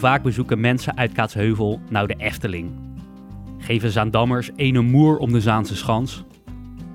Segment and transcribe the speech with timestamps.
[0.00, 2.70] vaak bezoeken mensen uit Kaatsheuvel nou de Efteling?
[3.58, 6.24] Geven Zaandammers ene moer om de Zaanse schans?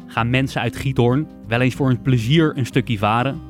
[0.07, 3.41] Gaan mensen uit Giethoorn wel eens voor hun plezier een stukje varen?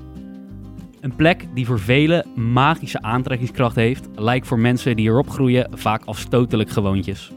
[1.02, 6.06] Een plek die voor velen magische aantrekkingskracht heeft, lijkt voor mensen die erop groeien vaak
[6.06, 7.32] afstotelijk gewoontjes.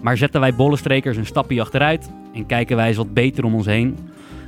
[0.00, 3.66] Maar zetten wij bollenstrekers een stapje achteruit en kijken wij eens wat beter om ons
[3.66, 3.96] heen,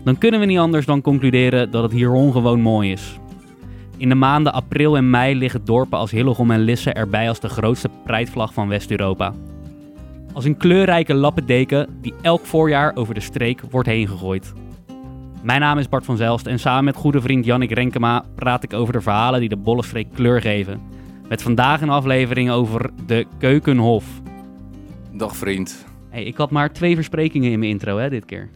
[0.04, 3.20] dan kunnen we niet anders dan concluderen dat het hier ongewoon mooi is.
[3.96, 7.48] In de maanden april en mei liggen dorpen als Hillegom en Lisse erbij als de
[7.48, 9.34] grootste prijtvlag van West-Europa.
[10.32, 14.52] Als een kleurrijke lappendeken die elk voorjaar over de streek wordt heen gegooid.
[15.42, 18.72] Mijn naam is Bart van Zelst en samen met goede vriend Jannik Renkema praat ik
[18.72, 20.80] over de verhalen die de Bollenstreek kleur geven.
[21.28, 24.04] Met vandaag een aflevering over de Keukenhof.
[25.12, 25.86] Dag vriend.
[26.08, 28.48] Hey, ik had maar twee versprekingen in mijn intro hè, dit keer.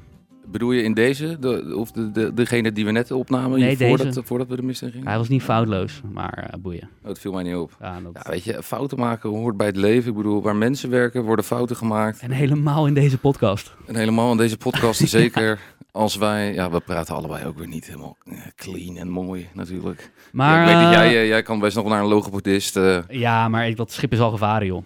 [0.51, 1.37] Bedoel je in deze?
[1.41, 3.59] De, of de, de, degene die we net opnamen?
[3.59, 4.23] Nee, voordat, deze.
[4.25, 5.07] voordat we de mist in gingen?
[5.07, 6.89] Hij was niet foutloos, maar eh, boeien.
[7.03, 7.77] Oh, het viel mij niet op.
[7.81, 8.13] Ja, dat...
[8.25, 10.11] Ja, weet je, fouten maken hoort bij het leven.
[10.11, 12.19] Ik bedoel, waar mensen werken worden fouten gemaakt.
[12.21, 13.75] En helemaal in deze podcast.
[13.87, 15.59] En helemaal in deze podcast zeker.
[15.91, 20.11] Als wij, ja, we praten allebei ook weer niet helemaal eh, clean en mooi natuurlijk.
[20.33, 22.77] Maar, ik weet dat eh, jij, jij kan best nog naar een logopedist.
[22.77, 24.83] eh, Ja, maar ik- dat schip is al gevaren, joh.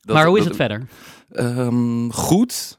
[0.00, 0.86] dat- maar hoe is dat- het verder?
[1.32, 2.77] Ehm, goed.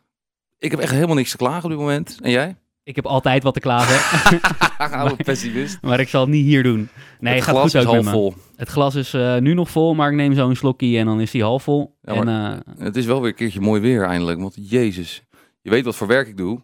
[0.60, 2.18] Ik heb echt helemaal niks te klagen op dit moment.
[2.22, 2.56] En jij?
[2.84, 4.00] Ik heb altijd wat te klagen,
[5.00, 5.82] Oude pessimist.
[5.82, 6.90] maar ik zal het niet hier doen.
[7.20, 8.34] Nee, het gaat glas goed is ook half vol.
[8.56, 11.22] Het glas is eh, nu nog vol, maar ik neem zo een slokje en dan
[11.22, 11.98] is die half vol.
[12.02, 14.40] Ja, en eh, Het is wel weer een keertje mooi weer eindelijk.
[14.40, 15.24] Want jezus,
[15.62, 16.64] je weet wat voor werk ik doe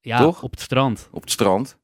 [0.00, 0.42] ja, toch?
[0.42, 1.08] op het strand.
[1.12, 1.78] op het strand.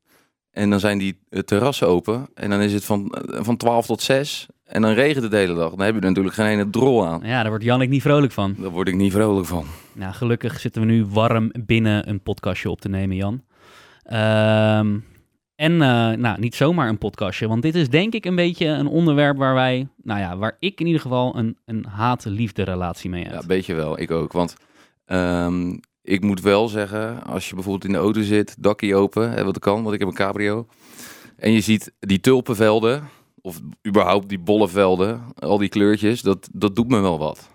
[0.51, 2.29] En dan zijn die eh, terrassen open.
[2.35, 4.47] En dan is het van, van 12 tot 6.
[4.75, 5.71] En dan regent het de hele dag.
[5.71, 7.21] Dan heb je er natuurlijk geen ene drol aan.
[7.25, 8.55] Ja, daar wordt Jannik niet vrolijk van.
[8.59, 9.65] Daar word ik niet vrolijk van.
[9.93, 13.43] Nou, gelukkig zitten we nu warm binnen een podcastje op te nemen, Jan.
[14.03, 14.99] Ehm,
[15.55, 18.87] en eh, nou, niet zomaar een podcastje, want dit is denk ik een beetje een
[18.87, 23.25] onderwerp waar wij, nou ja, waar ik in ieder geval een, een haat-liefde relatie mee
[23.25, 23.33] heb.
[23.33, 24.01] Ja, weet je wel.
[24.01, 24.33] Ik ook.
[24.33, 24.57] Want
[25.05, 29.45] ehm, ik moet wel zeggen, als je bijvoorbeeld in de auto zit, dakje open, hè,
[29.45, 30.67] wat kan, want ik heb een cabrio.
[31.37, 33.09] En je ziet die tulpenvelden,
[33.45, 37.51] of überhaupt die bollevelden, al die kleurtjes, dat, dat doet me wel wat.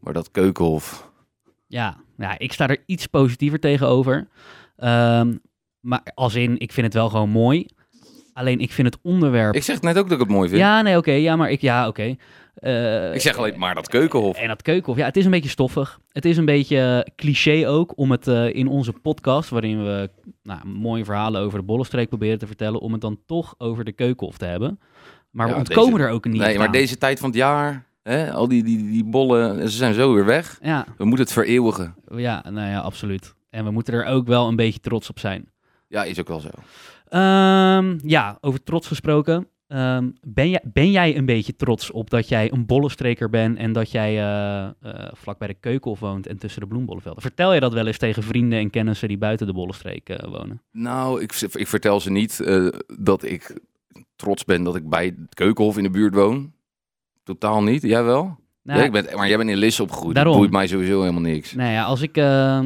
[0.00, 1.10] Maar dat keukenhof,
[1.66, 4.28] Ja, ja, ik sta er iets positiever tegenover.
[4.76, 5.36] Ehm,
[5.80, 7.66] maar als in, ik vind het wel gewoon mooi.
[8.32, 9.54] Alleen ik vind het onderwerp.
[9.54, 10.60] Ik zeg net ook dat ik het mooi vind.
[10.60, 11.12] Ja, nee, oké.
[11.12, 12.16] ja, maar ik, ja, oké.
[12.54, 14.36] Eh, Ik zeg alleen maar dat keukenhof.
[14.38, 15.98] En dat keukenhof, ja, het is een beetje stoffig.
[16.12, 20.10] Het is een beetje cliché ook om het eh, in onze podcast, waarin we
[20.42, 23.92] nou, mooie verhalen over de bollenstreek proberen te vertellen, om het dan toch over de
[23.92, 24.80] keukenhof te hebben.
[25.30, 28.32] Maar we ontkomen deze- er ook niet Nee, maar deze tijd van het jaar, hè,
[28.32, 30.58] al die, die, die bollen, ze zijn zo weer weg.
[30.62, 31.94] Ja, We moeten het vereeuwigen.
[32.16, 33.34] ja, nou ja, absoluut.
[33.50, 35.50] En we moeten er ook wel een beetje trots op zijn.
[35.88, 36.48] Ja, is ook wel zo.
[37.08, 39.46] Ehm, ja, over trots gesproken.
[39.72, 43.72] Ehm, ben, jij, ben jij een beetje trots op dat jij een bollenstreker bent en
[43.72, 44.68] dat jij eh,
[45.12, 47.22] vlak bij de keukenhof woont en tussen de bloembollenvelden?
[47.22, 50.62] Vertel je dat wel eens tegen vrienden en kennissen die buiten de bollenstreek eh, wonen?
[50.72, 52.44] Nou, ik, ik vertel ze niet
[52.98, 53.60] dat ik
[54.16, 56.52] trots ben dat ik bij het keukenhof in de buurt woon.
[57.24, 57.82] Totaal niet.
[57.82, 58.40] Jij wel?
[58.62, 60.14] Nou, ja, ik ben, maar jij bent in Lisse opgegroeid.
[60.14, 60.32] Daarom.
[60.32, 61.54] Dat boeit mij sowieso helemaal niks.
[61.54, 62.60] Nou ja, als ik, eh,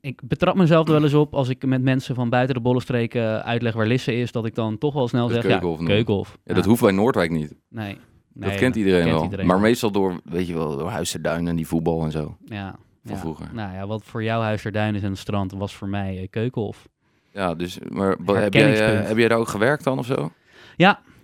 [0.00, 3.14] ik betrap mezelf er wel eens op als ik met mensen van buiten de bollenstreek
[3.14, 5.86] eh, uitleg waar Lisse is, dat ik dan toch wel snel Dat zeg, Keukenhof ja.
[5.86, 6.38] Keukenhof.
[6.44, 7.54] Ja, dat hoeft bij Noordwijk niet.
[7.68, 7.98] Nee.
[8.32, 9.22] dat Nee, kent iedereen kent wel.
[9.22, 9.64] iedereen maar wel.
[9.64, 12.36] meestal door, weet je wel, door Huis ter Duin en die voetbal en zo.
[12.44, 12.76] Ja.
[13.04, 13.20] Van ja.
[13.20, 13.48] vroeger.
[13.52, 16.18] Nou ja, wat voor jou Huis ter Duin is en het strand, was voor mij
[16.18, 16.88] eh, Keukenhof.
[17.32, 20.32] Ja, dus, maar heb, jij, eh, heb jij daar ook gewerkt dan of zo?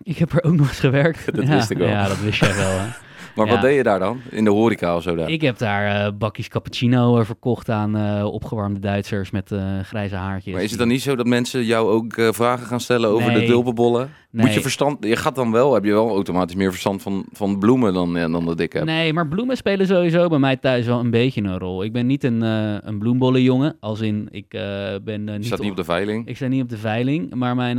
[0.04, 1.26] Ik heb er ook nog eens gewerkt.
[1.36, 1.88] Dat ja, wist ik wel.
[1.88, 2.78] Ja, dat wist jij wel.
[2.78, 2.86] Hè?
[3.34, 3.52] Maar Ja.
[3.52, 4.20] wat deed je daar dan?
[4.30, 5.30] In de horeca of zo daar?
[5.30, 9.52] Ik heb daar eh, bakjes cappuccino eh, verkocht aan eh, opgewarmde Duitsers met
[9.82, 10.52] grijze haartjes.
[10.54, 13.38] Maar is het dan niet zo dat mensen jou ook vragen gaan stellen over de
[13.38, 13.46] Nee.
[13.46, 14.10] tulpenbollen?
[14.30, 15.04] Moet je verstand...
[15.04, 18.28] Je gaat dan wel, heb je wel automatisch meer verstand van, van bloemen dan, ja,
[18.28, 18.84] dan dat ik heb.
[18.84, 21.84] Nee, maar bloemen spelen sowieso bij mij thuis wel een beetje een rol.
[21.84, 22.40] Ik ben niet een,
[22.88, 26.26] een bloembollenjongen, als in ik ben eh, Je niet, staat niet op de veiling.
[26.28, 27.76] Ik sta niet op de veiling, maar mijn,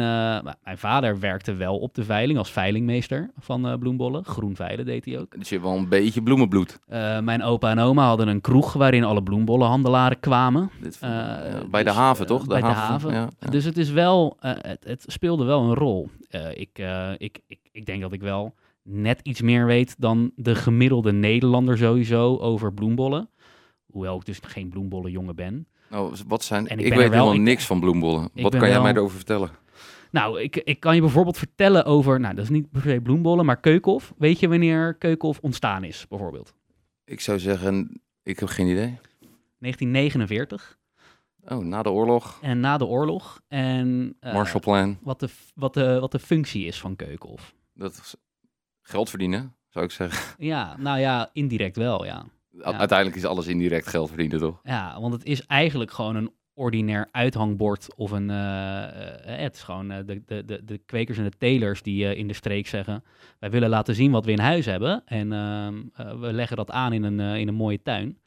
[0.64, 4.26] mijn vader werkte wel op de veiling als veilingmeester van bloembollen.
[4.26, 5.34] Groen veilen deed hij ook.
[5.46, 6.80] Dus je hebt wel een beetje bloemenbloed.
[6.88, 10.70] Eh, mijn opa en oma hadden een kroeg waarin alle bloembollenhandelaren kwamen.
[10.82, 12.46] Dit, Eh, ja, bij de dus, haven, eh, toch?
[12.48, 13.14] bij de haven.
[13.14, 13.50] Ja, ja.
[13.50, 16.10] Dus het is wel, eh, het, het speelde wel een rol.
[16.30, 18.54] Eh, ik, eh, ik, ik, ik denk dat ik wel
[18.84, 23.30] net iets meer weet dan de gemiddelde Nederlander sowieso over bloembollen.
[23.92, 25.68] Hoewel ik dus geen bloembollenjongen ben.
[25.90, 26.68] Nou, wat zijn...
[26.68, 28.30] En ik weet wel- helemaal ik- niks van bloembollen.
[28.34, 29.50] Wat kan jij mij erover vertellen?
[30.16, 33.46] Nou, ik, ik kan je bijvoorbeeld vertellen over, nou dat is niet per se bloembollen,
[33.46, 34.14] maar keukenhof.
[34.18, 36.54] Weet je wanneer keukenhof ontstaan is, bijvoorbeeld?
[37.06, 38.98] Ik zou zeggen, ik heb geen idee.
[39.60, 40.78] 1949
[41.48, 43.42] Oh, na de oorlog, en na de oorlog.
[43.48, 44.98] En eh, Marshallplan.
[45.02, 47.54] wat, de, wat, de, wat de functie is van keukenhof.
[47.74, 48.16] Dat is
[48.82, 50.36] geld verdienen, zou ik zeggen.
[50.46, 52.26] Ja, nou ja, indirect wel, ja.
[52.52, 54.60] U- Uiteindelijk is alles indirect geld verdienen, toch?
[54.64, 58.30] Ja, want het is eigenlijk gewoon een ordinair uithangbord of een...
[58.30, 62.34] eh, het is gewoon de, de, de, de kwekers en de telers die in de
[62.34, 63.04] streek zeggen...
[63.40, 66.72] wij willen laten zien wat we in huis hebben en ehm, eh, we leggen dat
[66.72, 68.18] aan in een, in een mooie tuin.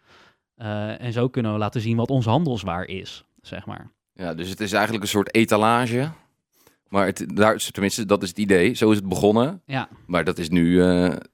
[0.98, 3.90] En zo kunnen we laten zien wat ons handelswaar is, zeg maar.
[4.12, 6.10] Ja, dus het is eigenlijk een soort etalage.
[6.88, 8.74] Maar het, daar, tenminste, dat is het idee.
[8.74, 9.62] Zo is het begonnen.
[9.66, 10.82] Ja, Maar dat is nu,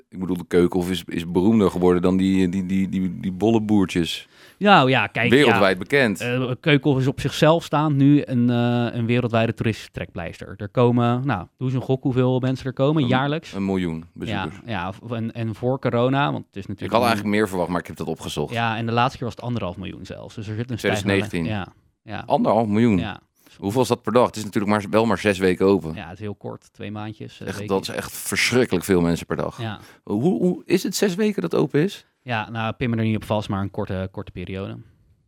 [0.08, 4.28] ik bedoel, de keukenhof is, is beroemder geworden dan die, die, die, die, die bolleboertjes.
[4.58, 5.30] Nou ja, kijk...
[5.30, 6.20] ja, Wereldwijd bekend.
[6.20, 10.54] Eh, Keukenhof is op zichzelf staand nu een, eh, een wereldwijde toeristische trekpleister.
[10.56, 13.52] Er komen, nou, doe eens een gok hoeveel mensen er komen, Een- jaarlijks.
[13.52, 14.56] Een miljoen Ja, bezoekers.
[14.66, 16.92] ja v- en, en voor corona, want het is Ik natuurlijk...
[16.92, 18.52] had een- eigenlijk meer verwacht, maar ik heb dat opgezocht.
[18.54, 20.34] Ja, en de laatste keer was het anderhalf miljoen zelfs.
[20.34, 21.44] Dus er zit een 2019.
[21.44, 21.72] stijgende-
[22.02, 22.98] Ja, ja, Anderhalf miljoen.
[22.98, 23.20] ja.
[23.58, 24.26] Hoeveel is dat per dag?
[24.26, 25.94] Het is natuurlijk maar, wel maar zes weken open.
[25.94, 27.40] ja, het is heel kort, twee maandjes.
[27.40, 29.60] echt, dat is echt verschrikkelijk veel mensen per dag.
[29.60, 29.78] Ja.
[30.02, 32.06] Hoe, hoe is het zes weken dat open is?
[32.24, 34.76] Ja, nou, pin me er niet op vast, maar een korte, korte periode.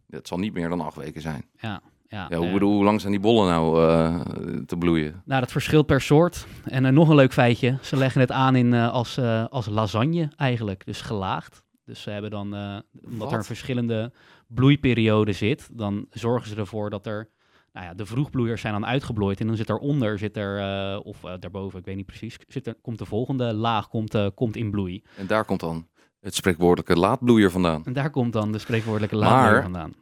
[0.07, 1.45] Dat zal niet meer dan acht weken zijn.
[1.59, 2.27] Ja, ja.
[2.29, 4.21] Ja, hoe, eh, bedoel, hoe lang zijn die bollen nou eh,
[4.67, 5.23] te bloeien?
[5.25, 6.47] Nou, dat verschilt per soort.
[6.65, 7.79] En eh, nog een leuk feitje.
[7.83, 11.65] Ze leggen het aan in, als, als lasagne eigenlijk, dus gelaagd.
[11.85, 14.13] Dus ze hebben dan, omdat er een verschillende
[14.47, 17.29] bloeiperiode zit, dan zorgen ze ervoor dat er,
[17.73, 19.41] nou ja, de vroegbloeiers zijn dan uitgeblooid.
[19.41, 22.99] En dan zit eronder, zit er, of daarboven, ik weet niet precies, zit er, komt
[22.99, 25.03] de volgende laag komt, komt in bloei.
[25.17, 25.87] En daar komt dan
[26.27, 27.83] het spreekwoordelijke laadbloeier vandaan.
[27.85, 29.95] En daar komt dan de spreekwoordelijke Maar- laadbloeier vandaan.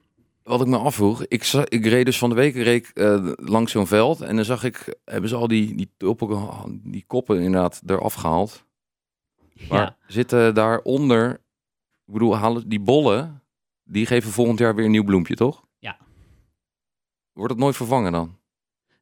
[0.42, 3.72] Wat ik me afvroeg, ik, za- ik reed dus van de week reed, eh, langs
[3.72, 6.48] zo'n veld en dan zag ik, hebben ze al die, die, toppen,
[6.84, 8.64] die koppen inderdaad eraf gehaald.
[9.68, 9.96] Maar Ja.
[10.06, 11.30] zitten daaronder,
[12.06, 13.42] ik bedoel, halen die bollen,
[13.82, 15.64] die geven volgend jaar weer een nieuw bloempje, toch?
[15.78, 15.96] Ja.
[17.32, 18.36] Wordt het nooit vervangen dan?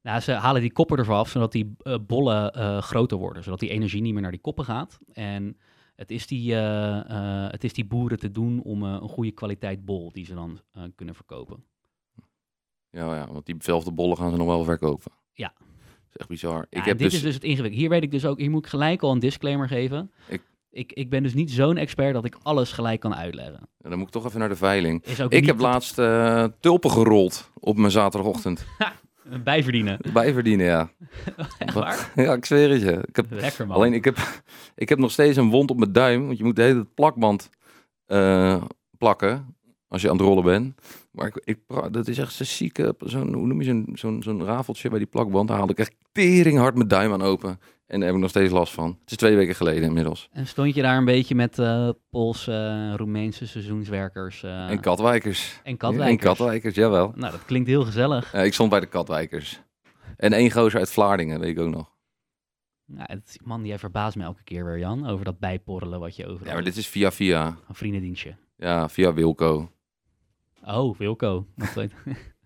[0.02, 3.42] Nou, ze halen die koppen ervan af, zodat die eh, bollen eh, groter worden.
[3.42, 4.98] Zodat die energie niet meer naar die koppen gaat.
[5.12, 5.56] En
[5.94, 6.98] het is die, eh,
[7.44, 10.34] eh, het is die boeren te doen om eh, een goede kwaliteit bol die ze
[10.34, 10.60] dan
[10.94, 11.64] kunnen verkopen.
[12.90, 15.12] Ja, ja, want diezelfde bollen gaan ze nog wel verkopen.
[15.32, 15.52] Ja.
[15.58, 15.66] Dat
[16.10, 16.66] is echt bizar.
[16.70, 17.80] Ja, ik heb dit dus, is dus het ingewikkeld.
[17.80, 20.10] Hier weet ik dus ook, hier moet ik gelijk al een disclaimer geven.
[20.28, 23.68] Ik- Ik, ik, ben dus niet zo'n expert dat ik alles gelijk kan uitleggen.
[23.78, 25.04] dan moet ik toch even naar de veiling.
[25.28, 25.94] Ik heb laatst
[26.60, 28.64] tulpen gerold op mijn zaterdagochtend.
[29.24, 29.98] een bijverdienen.
[30.12, 30.90] Bijverdienen, ja.
[31.74, 32.12] Waar?
[32.14, 33.04] Ja, ik zweer het je.
[33.08, 33.76] Ik heb, Lekker man.
[33.76, 34.42] alleen, ik heb,
[34.74, 36.26] ik heb nog steeds een wond op mijn duim.
[36.26, 37.50] Want je moet de hele plakband
[38.06, 38.62] eh,
[38.98, 39.56] plakken
[39.88, 40.80] als je aan het rollen bent.
[41.10, 41.58] Maar ik,
[41.90, 45.08] dat is echt zo zieke, zo'n, hoe noem je zo'n, zo'n, zo'n rafeltje bij die
[45.08, 45.48] plakband.
[45.48, 47.60] Daar haalde ik echt tering hard mijn duim aan open.
[47.92, 48.98] En daar heb ik nog steeds last van.
[49.00, 50.28] Het is twee weken geleden inmiddels.
[50.32, 55.60] En stond je daar een beetje met eh Poolse, eh, Roemeense seizoenswerkers eh, en katwijkers.
[55.62, 56.10] en katwijkers?
[56.10, 57.12] En katwijkers, jawel.
[57.14, 58.34] Nou, dat klinkt heel gezellig.
[58.34, 59.62] Ik stond bij de katwijkers.
[60.16, 61.90] En één gozer uit Vlaardingen, weet ik ook nog.
[62.84, 66.26] Ja, het, man, jij verbaast me elke keer weer, Jan, over dat bijporrelen wat je
[66.26, 67.46] over Ja, maar dit is via via.
[67.68, 68.36] een vriendendienstje.
[68.56, 69.72] Ja, via Wilco.
[70.64, 71.46] Oh, Wilco.
[71.56, 71.68] Dat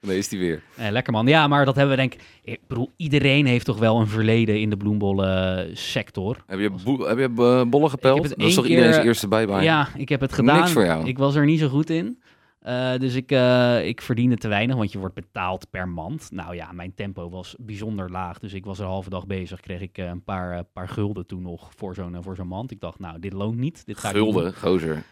[0.07, 0.63] Nee, is die weer.
[0.77, 1.27] nee, lekker man.
[1.27, 2.21] Ja, maar dat hebben we denk ik...
[2.43, 6.37] Ik bedoel, iedereen heeft toch wel een verleden in de bloembollen sector.
[6.47, 8.29] Heb je, boe- heb je eh, bollen gepeld?
[8.29, 9.63] Dat is toch iedereen's eerste bijbaan?
[9.63, 10.57] Ja, ik heb het gedaan.
[10.59, 11.07] Niks voor jou.
[11.07, 12.23] Ik was er niet zo goed in.
[12.61, 16.29] Eh, dus ik, eh, ik verdiende te weinig, want je wordt betaald per mand.
[16.33, 18.39] Nou ja, mijn tempo was bijzonder laag.
[18.39, 19.61] Dus ik was een halve dag bezig.
[19.61, 22.47] Kreeg ik eh, een paar, eh, paar gulden toen nog voor zo'n eh, voor zo'n
[22.49, 22.71] mand.
[22.71, 23.87] Ik dacht, nou, dit loont niet.
[23.87, 25.03] Dit ga ik Gulden, gozer.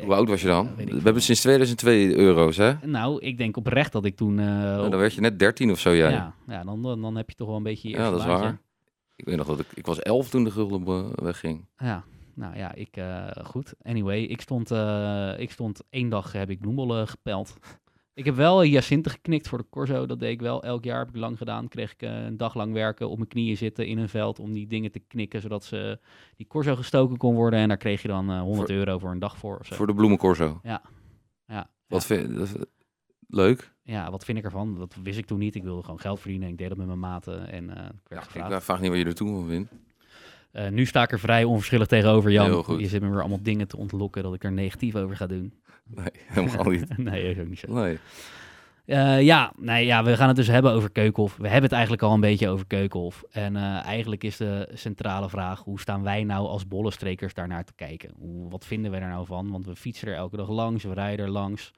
[0.00, 0.76] Hoe oud was je dan?
[0.76, 2.72] We hebben sinds 2002 euro's, hè?
[2.82, 4.34] Nou, ik denk oprecht dat ik toen...
[4.34, 6.10] Nou, dan werd je net 13 of zo, jij.
[6.10, 8.26] ja, ja dan, dan dan heb je toch wel een beetje je Ja, dat is
[8.26, 8.60] waar.
[9.16, 9.66] Ik weet nog dat ik...
[9.74, 11.64] Ik was 11 toen de gulden eh, wegging.
[11.76, 13.74] Ja, nou ja, ik, eh, goed.
[13.82, 14.70] Anyway, ik stond,
[15.38, 17.56] ik stond één dag, heb ik bloembollen gepeld.
[18.14, 20.06] Ik heb wel Jacinthe geknikt voor de Corso.
[20.06, 20.62] Dat deed ik wel.
[20.62, 21.68] Elk jaar heb ik lang gedaan.
[21.68, 24.52] Kreeg ik eh, een dag lang werken, op mijn knieën zitten in een veld om
[24.52, 25.98] die dingen te knikken, zodat ze
[26.36, 27.58] die Corso gestoken kon worden.
[27.58, 29.74] En daar kreeg je dan eh 100 Voor- euro voor een dag voor of zo.
[29.74, 30.60] Voor de bloemencorso.
[30.62, 30.82] Ja.
[31.46, 32.66] Ja, Wat vind dat-
[33.28, 33.74] Leuk.
[33.82, 34.78] ja, wat vind ik ervan?
[34.78, 35.54] Dat wist ik toen niet.
[35.54, 36.48] Ik wilde gewoon geld verdienen.
[36.48, 38.98] Ik deed dat met mijn maten en eh, ik werd Ik eh, vraag niet wat
[38.98, 39.72] je er toen van vindt.
[40.52, 42.78] Eh, nu sta ik er vrij onverschillig tegenover, Jan.
[42.78, 45.54] Je zit me weer allemaal dingen te ontlokken dat ik er negatief over ga doen.
[45.84, 46.98] Nee, helemaal niet.
[47.10, 47.72] nee, is ook niet zo.
[47.72, 47.98] Nee.
[48.84, 51.36] Eh, ja, nee, ja, we gaan het dus hebben over Keukenhof.
[51.36, 53.24] We hebben het eigenlijk al een beetje over Keukenhof.
[53.30, 57.74] En eh, eigenlijk is de centrale vraag, hoe staan wij nou als bollenstrekers daarnaar te
[57.74, 58.10] kijken?
[58.18, 59.50] Hoe, wat vinden wij daar nou van?
[59.50, 61.70] Want we fietsen er elke dag langs, we rijden er langs.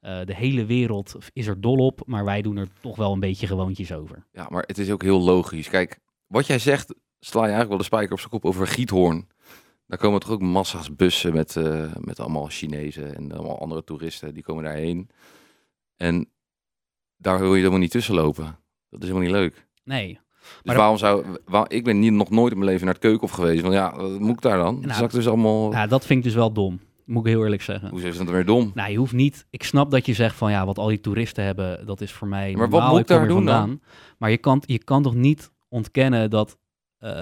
[0.00, 3.46] De hele wereld is er dol op, maar wij doen er toch wel een beetje
[3.46, 4.26] gewoontjes over.
[4.32, 5.68] Ja, maar het is ook heel logisch.
[5.68, 9.28] Kijk, wat jij zegt, sla je eigenlijk wel de spijker op zijn kop over Giethoorn.
[9.86, 14.34] Daar komen toch ook massa's bussen met, eh, met allemaal Chinezen en allemaal andere toeristen.
[14.34, 15.10] Die komen daarheen.
[15.96, 16.28] En
[17.16, 18.44] daar wil je helemaal niet tussen lopen.
[18.88, 19.66] Dat is helemaal niet leuk.
[19.84, 20.20] Nee,
[20.62, 21.26] Maar waarom zou...
[21.44, 23.62] Waar, ik ben niet, nog nooit in mijn leven naar het keukenhof geweest.
[23.62, 24.80] Want ja, wat moet ik daar dan?
[24.80, 25.72] Nou, dus allemaal...
[25.72, 26.80] Ja, dat vind ik dus wel dom.
[27.04, 27.90] Moet ik heel eerlijk zeggen.
[27.90, 28.70] Hoezo is dat dan weer dom?
[28.74, 29.46] Nou, je hoeft niet.
[29.50, 32.28] Ik snap dat je zegt van ja, wat al die toeristen hebben, dat is voor
[32.28, 32.54] mij.
[32.56, 33.54] Maar wat moet ik daar doen dan?
[33.54, 33.80] vandaan.
[34.18, 36.58] Maar je kan, je kan toch niet ontkennen dat
[37.02, 37.20] eh,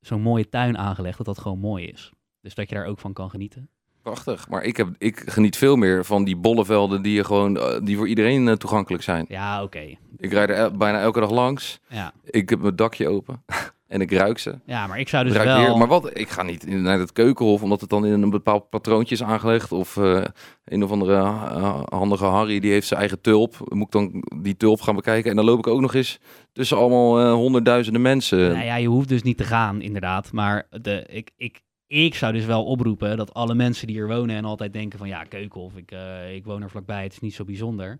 [0.00, 2.12] zo'n mooie tuin aangelegd, dat dat gewoon mooi is.
[2.40, 3.68] Dus dat je daar ook van kan genieten.
[4.02, 4.48] Prachtig.
[4.48, 7.96] Maar ik, heb, ik geniet veel meer van die bollevelden die, je gewoon, eh, die
[7.96, 9.24] voor iedereen eh, toegankelijk zijn.
[9.28, 9.96] Ja, oké.
[10.16, 11.78] Ik rijd er el- bijna elke dag langs.
[11.88, 12.12] Ja.
[12.24, 13.42] Ik heb mijn dakje open.
[13.88, 14.58] en ik ruik ze.
[14.64, 15.58] ja, maar ik zou dus Ruik wel.
[15.58, 15.76] weer.
[15.76, 16.18] Maar wat?
[16.18, 19.72] Ik ga niet naar het keukenhof omdat het dan in een bepaald patroontje is aangelegd.
[19.72, 20.24] Of eh,
[20.64, 23.54] een of andere eh, handige Harry die heeft zijn eigen tulp.
[23.68, 25.30] Moet ik dan die tulp gaan bekijken?
[25.30, 26.18] En dan loop ik ook nog eens
[26.52, 28.38] tussen allemaal eh, honderdduizenden mensen.
[28.38, 30.32] Nou ja, je hoeft dus niet te gaan, inderdaad.
[30.32, 34.36] Maar de, ik, ik, ik zou dus wel oproepen dat alle mensen die hier wonen
[34.36, 35.92] en altijd denken van ja, Keukenhof, ik,
[36.34, 37.98] ik woon er vlakbij, het is niet zo bijzonder.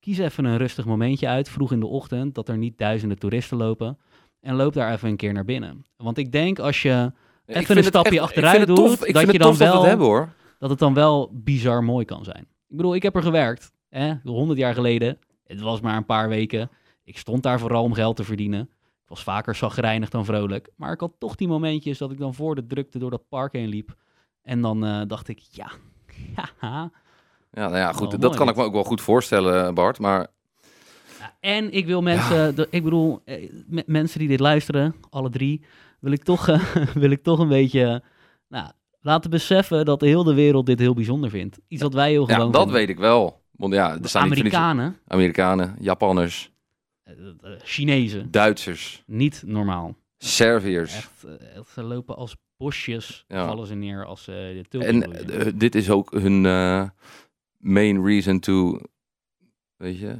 [0.00, 3.56] Kies even een rustig momentje uit, vroeg in de ochtend, dat er niet duizenden toeristen
[3.56, 3.98] lopen.
[4.46, 5.84] En loop daar even een keer naar binnen.
[5.96, 7.12] Want ik denk als je
[7.46, 10.06] even een stapje echt- achteruit tof, doet, ik dat je dan dat wel- het hebben
[10.06, 10.28] hoor.
[10.58, 12.40] dat het dan wel bizar mooi kan zijn.
[12.68, 15.18] Ik bedoel, ik heb er gewerkt, hè, 100 jaar geleden.
[15.46, 16.70] Het was maar een paar weken.
[17.04, 18.60] Ik stond daar vooral om geld te verdienen.
[19.02, 20.70] Ik was vaker zagrijnig dan vrolijk.
[20.76, 23.52] Maar ik had toch die momentjes dat ik dan voor de drukte door dat park
[23.52, 23.94] heen liep.
[24.42, 25.70] En dan eh, dacht ik, ja,
[26.36, 26.90] ja.
[27.52, 28.20] Ja, nou ja, goed.
[28.20, 29.98] Dat kan ik me ook wel goed voorstellen, Bart.
[29.98, 30.26] Maar
[31.40, 35.62] En ik wil mensen, de- ik bedoel, eh, me- mensen die dit luisteren, alle drie,
[36.00, 36.60] wil ik toch, eh,
[36.94, 38.02] wil ik toch een beetje
[38.48, 41.58] nou, laten beseffen dat de wereld dit heel bijzonder vindt.
[41.68, 42.80] Iets wat wij heel ja, gewoon dat vinden.
[42.80, 43.44] weet ik wel.
[43.50, 46.50] Want ja, er De staan niet Amerikanen, Amerikanen, Japanners,
[47.02, 47.14] eh,
[47.62, 49.96] Chinezen, Duitsers, niet normaal.
[50.18, 50.94] Serviërs.
[50.96, 51.24] Echt,
[51.54, 53.46] echt, ze lopen als bosjes, Ja.
[53.46, 56.40] vallen ze neer als ze de tulpen En dit is ook hun
[57.58, 58.80] main reason to,
[59.76, 60.16] weet je,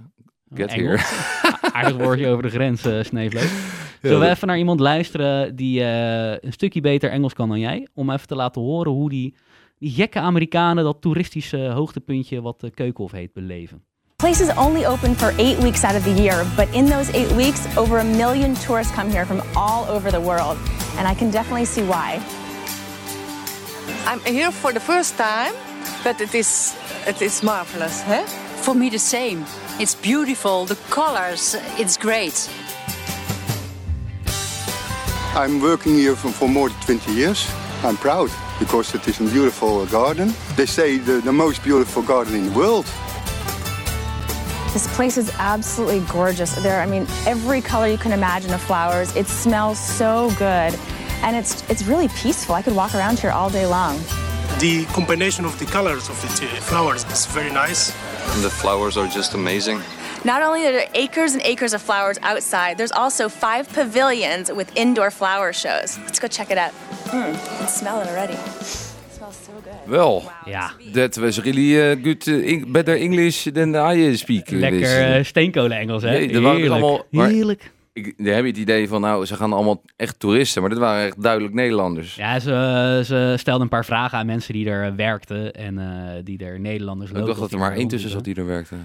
[0.56, 1.00] get Engels.
[1.00, 1.70] here.
[1.76, 3.50] Aardig woordje over de grens, eh Sneevlees.
[4.02, 7.88] Zullen we even naar iemand luisteren die eh, een stukje beter Engels kan dan jij?
[7.94, 9.34] Om even te laten horen hoe die,
[9.78, 13.82] die gekke Amerikanen dat toeristische hoogtepuntje wat de Keukenhof heet beleven.
[14.16, 17.34] Place is only open for eight weeks out of the year, but in those eight
[17.34, 20.56] weeks, over a million tourists come here from all over the world.
[20.98, 22.20] And I can definitely see why.
[24.06, 25.52] I'm here for the first time,
[26.02, 26.74] but it is
[27.06, 28.45] it is marvelous, huh?
[28.62, 29.44] For me, the same.
[29.78, 30.66] It's beautiful.
[30.66, 32.50] The colors, it's great.
[35.34, 37.48] I'm working here for, for more than 20 years.
[37.84, 40.32] I'm proud because it is a beautiful garden.
[40.56, 42.86] They say the, the most beautiful garden in the world.
[44.72, 46.54] This place is absolutely gorgeous.
[46.54, 49.14] There, I mean, every color you can imagine of flowers.
[49.14, 50.74] It smells so good,
[51.22, 52.54] and it's it's really peaceful.
[52.54, 53.98] I could walk around here all day long.
[54.58, 56.28] The combination of the colors of the
[56.60, 57.92] flowers is very nice.
[58.34, 59.80] And the flowers are just amazing.
[60.24, 64.68] Not only are there acres and acres of flowers outside, there's also five pavilions with
[64.74, 65.98] indoor flower shows.
[66.04, 66.72] Let's go check it out.
[67.12, 68.32] Mm, I can smell it already.
[68.34, 69.90] It smells so good.
[69.90, 74.50] Wel, Ja, that was really uh, good, uh, better English than I speak.
[74.50, 76.10] lekker Dus, eh, steenkolen-Engels, hè?
[76.16, 76.70] Jee, er Heerlijk.
[76.70, 77.70] allemaal- maar- Heerlijk.
[77.96, 80.60] Ik, daar heb je het idee van, nou, ze gaan allemaal echt toeristen.
[80.60, 82.14] Maar dit waren echt duidelijk Nederlanders.
[82.14, 86.24] Ja, ze, ze stelden een paar vragen aan mensen die er eh, werkten en eh,
[86.24, 88.76] die er Nederlanders ik dacht dat er maar één tussen zat die er werkte.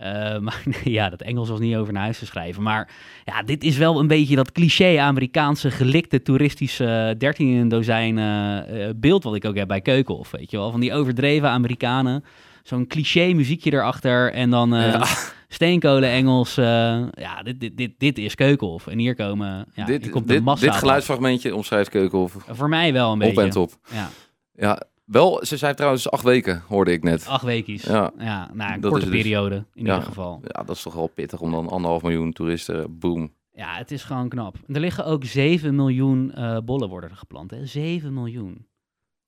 [0.00, 2.62] Eh, maar ja, dat Engels was niet over naar huis te schrijven.
[2.62, 2.90] Maar
[3.24, 8.18] ja, dit is wel een beetje dat cliché Amerikaanse gelikte toeristische 13 in een dozijn
[8.18, 10.70] eh, eh, beeld wat ik ook heb bij Keukenhof, weet je wel.
[10.70, 12.24] Van die overdreven Amerikanen.
[12.62, 15.06] Zo'n cliché muziekje erachter en dan eh Ja.
[15.52, 16.56] steenkolen Engels.
[16.56, 16.64] eh,
[17.12, 18.86] ja, dit, dit, dit, dit is Keukenhof.
[18.86, 20.66] En hier komen, ja, hier dit, komt de dit, massa.
[20.66, 23.42] dit geluidsfragmentje omschrijft Keukenhof Voor mij wel een op beetje.
[23.42, 23.72] en top.
[23.92, 24.08] Ja,
[24.54, 27.26] Ja, wel, ze zei trouwens acht weken, hoorde ik net.
[27.26, 27.82] acht weekjes.
[27.82, 28.50] Ja, Ja.
[28.52, 29.94] nou, een Dat korte dus- periode in Ja.
[29.94, 30.40] ieder geval.
[30.46, 33.32] Ja, dat is toch wel pittig om dan anderhalf miljoen toeristen, boom.
[33.52, 34.56] Ja, het is gewoon knap.
[34.68, 37.50] Er liggen ook 7 miljoen eh, bollen worden er geplant.
[37.50, 37.66] Hè?
[37.66, 38.66] 7 miljoen.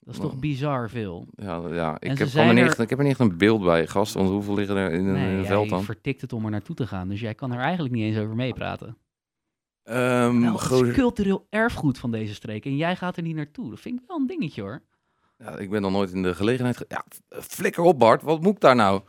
[0.05, 1.27] Dat is toch bizar veel.
[1.35, 3.87] Ja, ja ik, heb er niet echt, ik heb er niet echt een beeld bij,
[3.87, 4.15] gast.
[4.15, 5.85] Want hoeveel liggen er in, een- in Nee, een veld jij dan?
[5.85, 7.09] vertikt het om er naartoe te gaan.
[7.09, 8.97] Dus jij kan er eigenlijk niet eens over meepraten.
[9.83, 12.65] Ehm, Wel, het is cultureel erfgoed van deze streek.
[12.65, 13.71] En jij gaat er niet naartoe.
[13.71, 14.83] Dat vind ik wel een dingetje hoor.
[15.39, 16.77] Ja, ik ben nog nooit in de gelegenheid.
[16.77, 18.23] ge- Ja, flikker op, Bart.
[18.23, 19.01] Wat moet ik daar nou?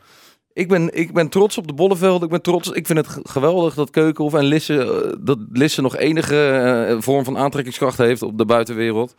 [0.53, 2.23] Ik ben, ik ben trots op de Bolleveld.
[2.23, 2.69] Ik ben trots.
[2.69, 6.47] Ik vind het geweldig dat Keukenhof en Lisse, eh, dat Lisse nog enige
[6.89, 9.15] eh, vorm van aantrekkingskracht heeft op de buitenwereld.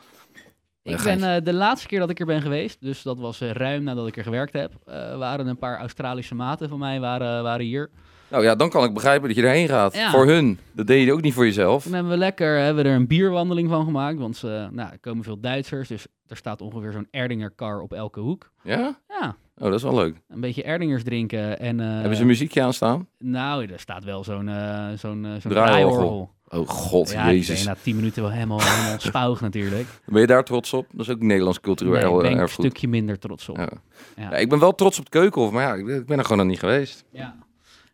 [0.85, 3.51] Ik ben eh, de laatste keer dat ik er ben geweest, dus dat was eh,
[3.51, 7.43] ruim nadat ik er gewerkt heb, eh, waren een paar Australische maten van mij waren,
[7.43, 7.91] waren hier.
[8.29, 9.95] Nou ja, dan kan ik begrijpen dat je erheen gaat.
[9.95, 10.11] Ja.
[10.11, 10.59] Voor hun.
[10.73, 11.83] Dat deed je ook niet voor jezelf.
[11.83, 14.99] Toen hebben we lekker hebben we er een bierwandeling van gemaakt, want eh, nou, er
[15.01, 18.51] komen veel Duitsers, dus er staat ongeveer zo'n Erdinger car op elke hoek.
[18.63, 18.99] Ja?
[19.09, 20.17] Ja, Oh, dat is wel leuk.
[20.29, 21.59] Een beetje Erdingers drinken.
[21.59, 23.09] En, eh, Hebben ze een muziekje aan staan?
[23.19, 25.51] Nou, er staat wel zo'n eh, zo'n zo'n Draaiorgel.
[25.51, 26.33] draaiorgel.
[26.49, 27.61] Oh god, Ja, jezus.
[27.63, 29.87] je na tien minuten wel helemaal, helemaal natuurlijk.
[30.07, 30.87] Ben je daar trots op?
[30.93, 33.57] Dat is ook Nederlands cultureel Nee, ik ben een stukje minder trots op.
[33.57, 33.69] Ja.
[34.17, 34.23] Ja.
[34.31, 36.25] Ja, ik ben wel trots op het keukenhof, maar ja, ik ben- ik ben er
[36.25, 37.05] gewoon nog niet geweest.
[37.11, 37.37] Ja.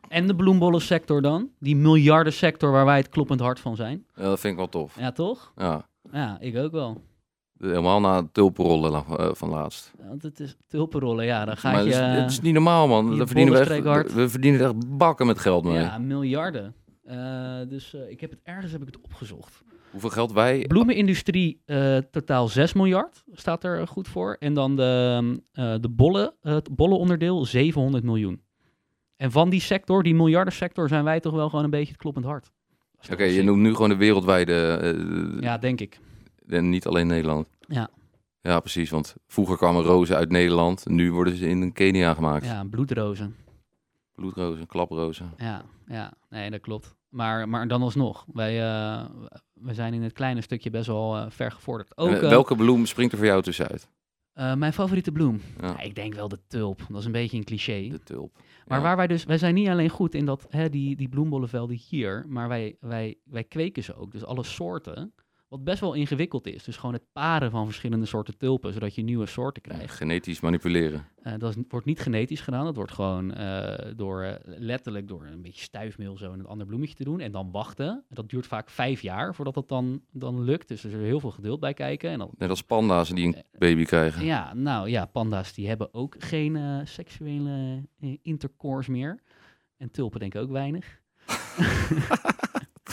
[0.08, 1.48] En de bloembollensector dan?
[1.58, 4.04] Die miljardensector waar wij het kloppend hart van zijn.
[4.14, 4.96] Ja, dat vind ik wel tof.
[4.98, 5.52] Ja, toch?
[5.56, 5.86] Ja.
[6.12, 7.02] Ja, ik ook wel.
[7.60, 9.92] Helemaal na tulpenrollen eh, van laatst.
[10.08, 11.44] Want het is tulpenrollen, ja.
[11.44, 11.78] Dan maar je...
[11.78, 13.18] het, is, het is niet normaal, man.
[13.18, 15.74] We verdienen, we, echt, we verdienen er echt bakken met geld mee.
[15.74, 16.74] Ja, miljarden.
[17.04, 19.62] Eh, dus eh, ik heb het ergens heb ik het opgezocht.
[19.90, 20.64] Hoeveel geld wij...
[20.68, 24.36] Bloemenindustrie eh, totaal 6 miljard staat er goed voor.
[24.38, 28.40] En dan de, eh de bollen, het bollenonderdeel 700 miljoen.
[29.16, 32.24] En van die sector, die miljardensector, zijn wij toch wel gewoon een beetje het kloppend
[32.24, 32.50] hart.
[33.12, 34.54] Oké, je noemt nu gewoon de wereldwijde...
[35.36, 35.98] eh, Ja, denk ik.
[36.52, 37.46] En niet alleen Nederland.
[37.60, 37.90] Ja.
[38.40, 38.90] Ja, precies.
[38.90, 40.88] Want vroeger kwamen rozen uit Nederland.
[40.88, 42.44] Nu worden ze in Kenia gemaakt.
[42.44, 43.36] Ja, bloedrozen.
[44.14, 45.32] Bloedrozen, klaprozen.
[45.36, 46.94] Ja, ja, nee, dat klopt.
[47.08, 48.52] Maar, maar dan alsnog, wij,
[49.52, 51.96] wij zijn in het kleine stukje best wel eh, ver gevorderd.
[51.96, 53.88] Ook, En, eh, welke bloem springt er voor jou tussenuit?
[54.32, 55.40] eh, mijn favoriete bloem?
[55.60, 55.66] Ja.
[55.66, 56.82] Ja, ik denk wel de tulp.
[56.88, 57.88] Dat is een beetje een cliché.
[57.88, 58.38] De tulp.
[58.66, 58.84] Maar Ja.
[58.84, 62.24] waar wij dus, wij zijn niet alleen goed in dat, hè, die, die bloembollenvelden hier,
[62.28, 64.12] maar wij, wij, wij kweken ze ook.
[64.12, 65.14] Dus alle soorten,
[65.50, 66.64] wat best wel ingewikkeld is.
[66.64, 69.94] Dus gewoon het paren van verschillende soorten tulpen, zodat je nieuwe soorten krijgt.
[69.94, 71.06] Genetisch manipuleren.
[71.22, 75.26] Eh, dat is- wordt niet genetisch gedaan, dat wordt gewoon eh, door, eh, letterlijk door
[75.26, 77.20] een beetje stuifmeel zo in een ander bloemetje te doen.
[77.20, 78.04] En dan wachten.
[78.08, 80.68] Dat duurt vaak vijf jaar voordat dat dan, dan lukt.
[80.68, 82.10] Dus er is heel veel geduld bij kijken.
[82.10, 84.24] En dan, Net als panda's die een baby krijgen.
[84.24, 87.82] ja, nou ja, panda's die hebben ook geen seksuele
[88.22, 89.22] intercourse meer.
[89.76, 91.00] En tulpen denk ik ook weinig.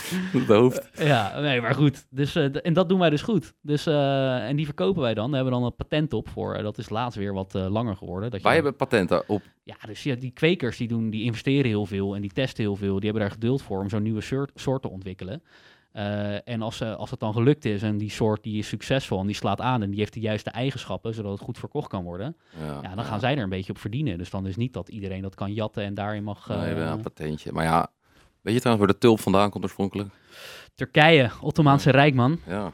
[0.39, 0.89] Het hoofd.
[0.93, 2.05] Ja, nee, maar goed.
[2.09, 3.53] Dus, eh, en dat doen wij dus goed.
[3.61, 5.25] Dus, eh, en die verkopen wij dan.
[5.31, 6.55] Daar hebben we dan een patent op voor.
[6.55, 8.31] Eh, dat is laatst weer wat eh, langer geworden.
[8.31, 9.41] Dat je Wij dan- hebben patenten op.
[9.63, 12.75] Ja, dus ja, die kwekers die, doen, die investeren heel veel en die testen heel
[12.75, 12.95] veel.
[12.95, 15.43] Die hebben daar geduld voor om zo'n nieuwe soort, soort te ontwikkelen.
[15.91, 19.19] Eh, en als, eh, als het dan gelukt is en die soort die is succesvol
[19.19, 22.03] en die slaat aan en die heeft de juiste eigenschappen, zodat het goed verkocht kan
[22.03, 24.17] worden, Ja, ja, dan gaan zij er een beetje op verdienen.
[24.17, 26.47] Dus dan is niet dat iedereen dat kan jatten en daarin mag...
[26.47, 27.51] Nee, eh, hebben een patentje.
[27.51, 27.91] Maar ja,
[28.47, 30.09] weet je trouwens waar de tulp vandaan komt oorspronkelijk?
[30.75, 32.39] Turkije, Ottomaanse Rijk, man.
[32.45, 32.71] Ja.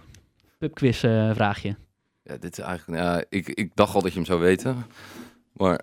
[0.58, 1.76] Pubquiz eh, vraagje.
[2.24, 3.02] Ja, dit is eigenlijk...
[3.02, 4.86] Ja, ik, ik dacht al dat je hem zou weten.
[5.54, 5.82] Maar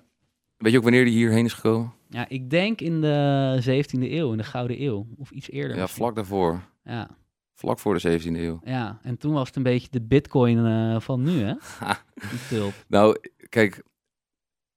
[0.56, 1.92] weet je ook wanneer die hierheen is gekomen?
[2.08, 5.06] Ja, ik denk in de 17e eeuw, in de Gouden Eeuw.
[5.18, 5.76] Of iets eerder.
[5.76, 6.60] Ja, vlak daarvoor.
[6.84, 7.08] Ja,
[7.54, 8.60] Vlak voor de 17e eeuw.
[8.64, 11.54] ja, en toen was het een beetje de bitcoin eh, van nu, hè?
[12.30, 12.72] Die tulp.
[12.88, 13.16] Nou,
[13.48, 13.82] kijk.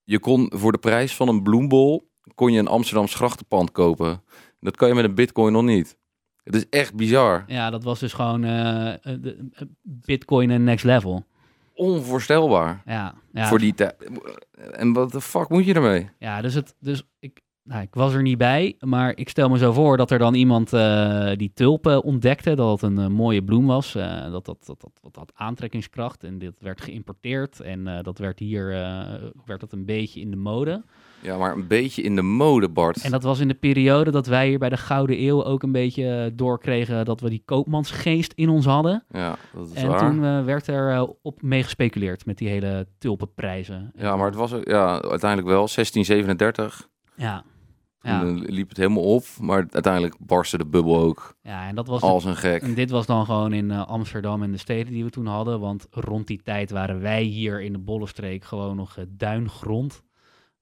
[0.04, 2.12] Je kon voor de prijs van een bloembol...
[2.36, 4.24] kon je een Amsterdams grachtenpand kopen.
[4.64, 5.98] Dat kan je met een bitcoin nog niet.
[6.44, 7.44] Het is echt bizar.
[7.48, 11.26] Ja, dat was dus gewoon eh, eh, de, eh, Bitcoin en next level.
[11.74, 12.82] Onvoorstelbaar.
[12.86, 13.96] Ja, ja, Voor die tijd.
[14.72, 16.10] En wat de fuck moet je ermee?
[16.20, 19.58] ja dus, het, dus ik, nou, ik was er niet bij, maar ik stel me
[19.58, 20.70] zo voor dat er dan iemand
[21.38, 25.32] die tulpen ontdekte, dat het een mooie bloem was, dat, dat, dat, dat, dat had
[25.36, 28.66] aantrekkingskracht en dit werd geïmporteerd en dat werd hier
[29.46, 30.84] werd dat een beetje in de mode.
[31.24, 33.02] Ja, maar een beetje in de mode, Bart.
[33.04, 35.72] En dat was in de periode dat wij hier bij de Gouden Eeuw ook een
[35.72, 39.04] beetje eh, doorkregen dat we die koopmansgeest in ons hadden.
[39.10, 40.00] Ja, dat is En waar.
[40.00, 43.92] toen eh, werd er eh, op mee gespeculeerd met die hele tulpenprijzen.
[43.96, 46.90] Ja, maar het was ja, uiteindelijk wel 1637.
[47.16, 47.44] Ja,
[48.04, 49.24] ja, eh, liep het helemaal op.
[49.40, 52.62] Maar uiteindelijk barstte de bubbel ook ja en dat was als een gek.
[52.62, 55.60] en dit was dan gewoon in Amsterdam en de steden die we toen hadden.
[55.60, 60.04] Want rond die tijd waren wij hier in de Bollenstreek gewoon nog eh, duingrond.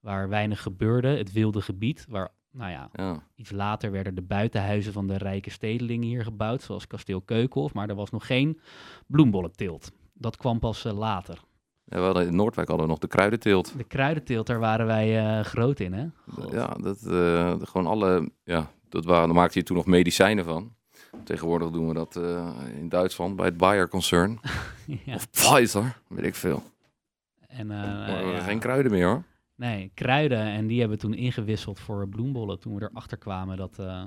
[0.02, 2.06] Waar weinig gebeurde, het wilde gebied.
[2.10, 3.24] Waar, nou ja, Ja.
[3.36, 6.62] iets later werden de buitenhuizen van de rijke stedelingen hier gebouwd.
[6.62, 7.74] Zoals kasteel Keukenhof.
[7.74, 8.60] Maar er was nog geen
[9.08, 9.92] bloembollenteelt.
[10.14, 11.40] Dat kwam pas eh, later.
[11.84, 13.78] Ja, we hadden in Noordwijk hadden we nog de kruidenteelt.
[13.78, 16.06] De kruidenteelt, daar waren wij eh, groot in, hè?
[16.28, 16.52] God.
[16.52, 20.76] Ja, dat, eh, gewoon alle, ja, dat waren, daar maakte je toen nog medicijnen van.
[21.24, 22.16] Tegenwoordig doen we dat
[22.76, 24.40] in Duitsland bij het Bayer-concern.
[25.06, 25.16] ja.
[25.16, 26.64] Of Pfizer, weet ik veel.
[27.48, 28.40] En, ja.
[28.40, 29.24] Geen kruiden meer hoor.
[29.62, 30.40] Nee, kruiden.
[30.40, 32.60] En die hebben we toen ingewisseld voor bloembollen.
[32.60, 34.04] Toen we erachter kwamen dat eh,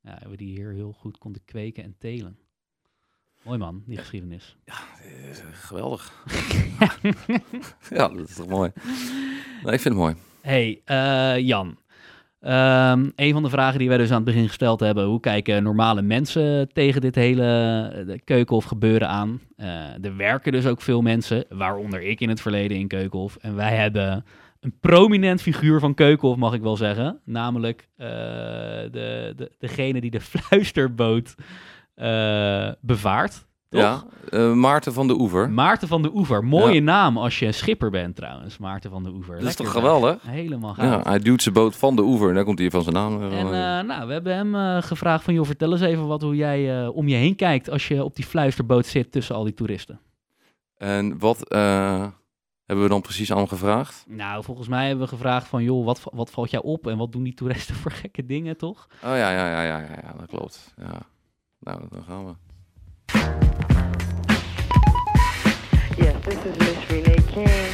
[0.00, 2.38] ja, we die hier heel goed konden kweken en telen.
[3.42, 4.56] Mooi man, die geschiedenis.
[4.64, 4.74] Eh,
[5.52, 6.24] Geweldig.
[7.90, 8.70] ja, dat is toch mooi.
[9.62, 10.14] Nee, ik vind het mooi.
[10.40, 11.78] hey, eh, Jan.
[12.40, 15.04] Ehm, een van de vragen die wij dus aan het begin gesteld hebben.
[15.04, 19.40] Hoe kijken normale mensen tegen dit hele keukenhof gebeuren aan?
[19.56, 23.36] Eh, er werken dus ook veel mensen, waaronder ik in het verleden in Keukenhof.
[23.36, 24.24] En wij hebben
[24.64, 27.20] een prominent figuur van Keukenhof, mag ik wel zeggen.
[27.24, 31.34] Namelijk eh, de, de, degene die de fluisterboot
[31.94, 33.80] eh, bevaart toch?
[33.80, 35.50] Ja, eh, Maarten van de Oever.
[35.50, 36.44] Maarten van de Oever.
[36.44, 36.80] Mooie Ja.
[36.80, 38.58] naam als je schipper bent trouwens.
[38.58, 39.38] Maarten van de Oever.
[39.38, 40.22] Dat is toch geweldig?
[40.22, 41.04] Helemaal gaaf.
[41.04, 43.22] Ja, hij duwt zijn boot van de oever en daar komt hij van zijn naam.
[43.32, 47.08] En nou, we hebben hem gevraagd van, joh, vertel eens even wat, hoe jij om
[47.08, 50.00] je heen kijkt als je op die fluisterboot zit tussen al die toeristen.
[50.76, 51.48] En wat
[52.66, 54.04] hebben we dan precies aan hem gevraagd?
[54.08, 57.12] Nou, volgens mij hebben we gevraagd van, joh, wat, wat valt jou op en wat
[57.12, 58.86] doen die toeristen voor gekke dingen, toch?
[58.94, 60.74] Oh ja, ja, ja, ja, ja, ja dat klopt.
[60.76, 61.00] Ja.
[61.58, 62.32] Nou, dan gaan we.
[65.96, 67.72] Yes, this is Miss Renee King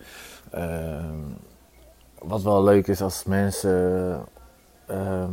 [0.50, 1.16] Ehm,
[2.22, 4.26] wat wel leuk is als mensen
[4.86, 5.32] ehm,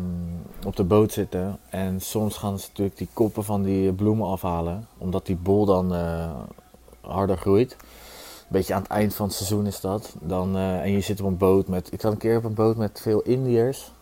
[0.66, 4.87] op de boot zitten en soms gaan ze natuurlijk die koppen van die bloemen afhalen,
[4.98, 6.31] omdat die bol dan eh,
[7.00, 7.72] harder groeit.
[7.72, 10.14] Een beetje aan het eind van het seizoen is dat.
[10.20, 11.92] Dan, eh, en je zit op een boot met.
[11.92, 13.92] Ik zat een keer op een boot met veel Indiërs.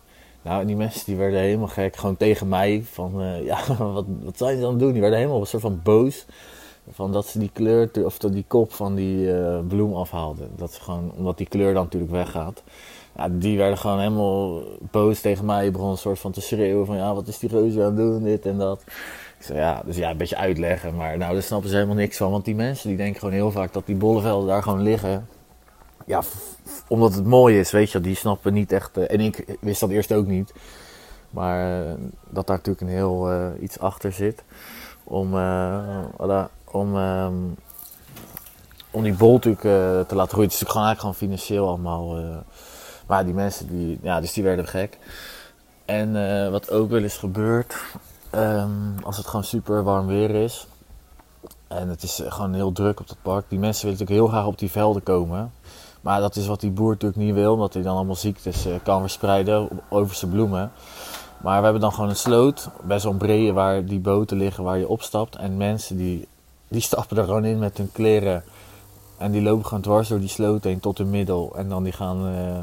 [0.43, 2.83] Nou, en die mensen die werden helemaal gek, gewoon tegen mij.
[2.93, 4.93] Van eh, ja, wat, wat zijn ze dan doen?
[4.93, 6.27] Die werden helemaal een soort van boos.
[6.91, 10.51] Van dat ze die kleur, of dat die kop van die eh, bloem afhaalden.
[10.57, 12.63] Dat gewoon, omdat die kleur dan natuurlijk weggaat.
[13.17, 15.71] Ja, die werden gewoon helemaal boos tegen mij.
[15.71, 18.23] Begonnen een soort van te schreeuwen van ja, wat is die gozer aan het doen,
[18.23, 18.83] dit en dat.
[19.39, 20.95] Ik zei ja, dus ja, een beetje uitleggen.
[20.95, 22.31] Maar nou, daar snappen ze helemaal niks van.
[22.31, 25.29] Want die mensen die denken gewoon heel vaak dat die bollevelden daar gewoon liggen.
[26.07, 26.23] Ja,
[26.89, 28.01] omdat het mooi is, weet je.
[28.01, 28.97] Die snappen niet echt.
[28.97, 30.53] eh, en ik wist dat eerst ook niet.
[31.31, 31.93] Maar eh,
[32.31, 34.43] dat daar natuurlijk een heel iets achter zit.
[35.05, 37.35] Om, voilà, om, ehm,
[38.91, 40.51] om die bol natuurlijk eh, te laten groeien.
[40.51, 42.19] Het is natuurlijk eigenlijk gewoon financieel allemaal.
[42.19, 42.37] eh,
[43.07, 44.99] maar die mensen, die, ja, dus die werden gek.
[45.85, 47.75] En eh, wat ook wel eens gebeurt,
[48.31, 50.67] ehm, als het gewoon super warm weer is.
[51.69, 53.45] En het is gewoon heel druk op dat park.
[53.49, 55.53] Die mensen willen natuurlijk heel graag op die velden komen.
[56.01, 59.01] Maar dat is wat die boer natuurlijk niet wil, omdat hij dan allemaal ziektes kan
[59.01, 60.73] verspreiden over zijn bloemen.
[61.43, 64.65] Maar we hebben dan gewoon een sloot, best wel een brede, waar die boten liggen
[64.65, 65.37] waar je opstapt.
[65.37, 66.29] En mensen die,
[66.69, 68.45] die stappen er gewoon in met hun kleren.
[69.17, 71.53] En die lopen gewoon dwars door die sloot heen tot hun middel.
[71.57, 72.59] En dan die gaan eh,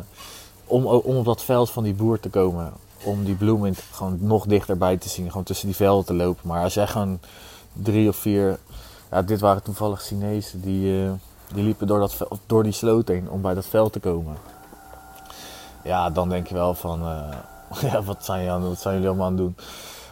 [0.65, 2.73] om, om op dat veld van die boer te komen.
[3.03, 5.27] Om die bloemen gewoon nog dichterbij te zien.
[5.27, 6.47] Gewoon tussen die velden te lopen.
[6.47, 7.19] Maar als jij gewoon
[7.73, 8.59] drie of vier...
[9.11, 10.61] Ja, dit waren toevallig Chinezen.
[10.61, 11.11] Die, eh,
[11.53, 14.35] die liepen door, dat, door die sloot heen om bij dat veld te komen.
[15.83, 17.01] Ja, dan denk je wel van...
[17.01, 17.37] eh,
[17.91, 19.55] ja, wat zijn, wat jullie allemaal aan het doen?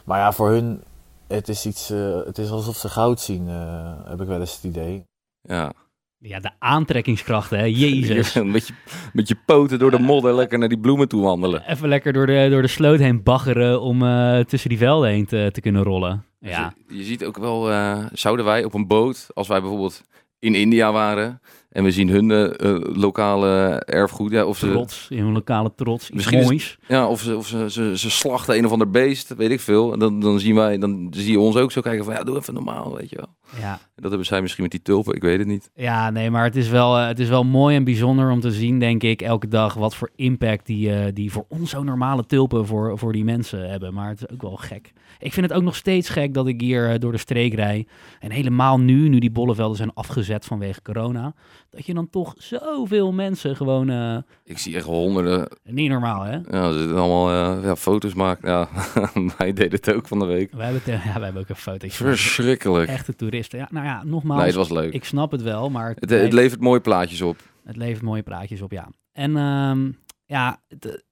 [0.04, 0.84] Maar ja, voor hun...
[1.30, 4.56] Het is, iets, eh, het is alsof ze goud zien, eh, heb ik wel eens
[4.56, 5.04] het idee.
[5.42, 5.74] Ja.
[6.22, 7.64] Ja, de aantrekkingskracht, hè.
[7.86, 8.34] Jezus.
[8.34, 8.74] met, je,
[9.14, 11.70] met je poten door de modder lekker naar die bloemen toe wandelen.
[11.70, 15.26] Even lekker door de, door de sloot heen baggeren om eh, tussen die velden heen
[15.26, 16.26] te, te kunnen rollen.
[16.40, 16.74] Ja.
[16.88, 20.02] Je, je ziet ook wel, eh, zouden wij op een boot, als wij bijvoorbeeld
[20.40, 21.42] in India waren
[21.80, 25.72] en we zien hun eh, eh, lokale erfgoed, ja, of ze, Trots, in een lokale
[25.76, 26.12] trots.
[26.12, 29.52] Misschien is- ja, of ze, of ze, ze, ze slachten een of ander beest, weet
[29.52, 29.94] ik veel.
[29.94, 32.38] En dan, dan zien wij, dan zie je ons ook zo kijken van, ja, doe
[32.38, 33.36] even normaal, weet je wel.
[33.62, 33.80] Ja.
[33.96, 35.70] Dat hebben zij misschien met die tulpen, ik weet het niet.
[35.76, 38.52] Ja, nee, maar het is, wel, eh, het is wel mooi en bijzonder om te
[38.52, 42.66] zien, denk ik, elke dag wat voor impact die, die voor ons zo normale tulpen
[42.66, 43.94] voor, voor die mensen hebben.
[43.94, 44.94] Maar het is ook wel gek.
[45.20, 47.88] Ik vind het ook nog steeds gek dat ik hier door de streek rij.
[48.20, 51.34] En helemaal nu, nu die bollevelden zijn afgezet vanwege corona,
[51.70, 53.90] dat je dan toch zoveel mensen gewoon...
[53.90, 56.32] eh, Ik zie echt honderden, niet normaal, hè?
[56.50, 58.50] ja, ze zitten allemaal eh, ja, foto's maken.
[58.50, 58.70] Ja,
[59.38, 60.52] wij deden het ook van de week.
[60.52, 61.88] We hebben, eh, ja, we hebben ook een foto.
[61.90, 62.90] Verschrikkelijk.
[62.90, 63.60] Echte toeristen.
[63.60, 64.38] Ja, nou ja, nogmaals.
[64.40, 64.94] Nee, het was leuk.
[64.94, 65.96] Ik snap het wel, maar...
[66.00, 67.38] Het, het levert mooie plaatjes op.
[67.64, 68.90] Het levert mooie praatjes op, ja.
[69.12, 69.92] En ehm,
[70.26, 71.04] ja, het,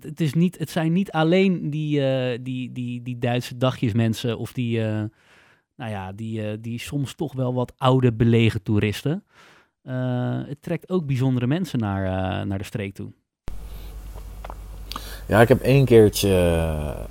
[0.00, 2.00] het, is niet, het zijn niet alleen die,
[2.42, 4.80] die, die, die Duitse dagjesmensen of die,
[5.76, 9.24] nou ja, die, die soms toch wel wat oude belegen toeristen.
[9.88, 9.94] Eh,
[10.48, 13.10] het trekt ook bijzondere mensen naar, eh, naar de streek toe.
[15.26, 16.28] Ja, ik heb één keertje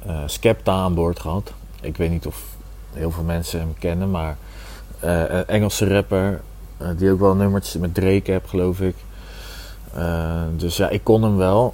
[0.05, 1.53] eh, Skepta aan boord gehad.
[1.81, 2.43] Ik weet niet of
[2.93, 4.37] heel veel mensen hem kennen, maar
[4.99, 6.41] een Engelse rapper
[6.97, 8.95] die ook wel nummertjes met Drake heb, geloof ik.
[10.55, 11.73] Dus ja, ik kon hem wel.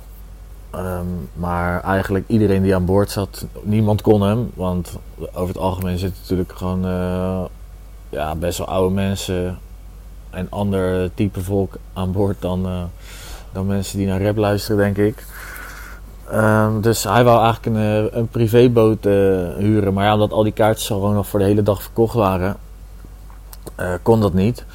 [0.72, 4.52] Ehm, maar eigenlijk iedereen die aan boord zat, niemand kon hem.
[4.54, 4.98] Want
[5.34, 6.82] over het algemeen zitten natuurlijk gewoon
[8.10, 9.60] ja, best wel oude mensen
[10.34, 12.84] en ander type volk aan boord dan, eh,
[13.52, 15.26] dan mensen die naar rap luisteren, denk ik.
[16.30, 19.13] Ehm, dus hij wou eigenlijk een, eh, een privéboot eh,
[19.58, 19.93] huren.
[19.93, 22.56] Maar ja, omdat al die kaartjes al gewoon nog voor de hele dag verkocht waren,
[24.02, 24.65] kon dat niet.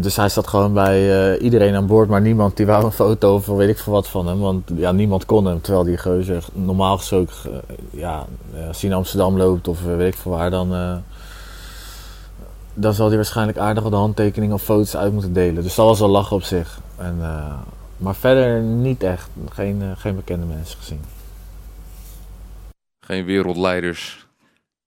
[0.00, 3.46] Dus hij zat gewoon bij iedereen aan boord, maar niemand die wou een foto of
[3.46, 4.38] weet ik veel wat van hem.
[4.38, 5.60] Want ja, niemand kon hem.
[5.60, 7.34] Terwijl die gozer normaal gesproken,
[7.90, 8.26] ja,
[8.68, 11.02] als hij naar Amsterdam loopt of weet ik veel waar, dan,
[12.78, 15.62] dan zal hij waarschijnlijk aardig wat handtekeningen of foto's uit moeten delen.
[15.62, 16.80] Dus dat was wel lachen op zich.
[16.96, 17.58] En, eh,
[17.96, 19.28] maar verder niet echt.
[19.50, 21.00] Geen, eh, geen bekende mensen gezien.
[23.00, 24.26] Geen wereldleiders.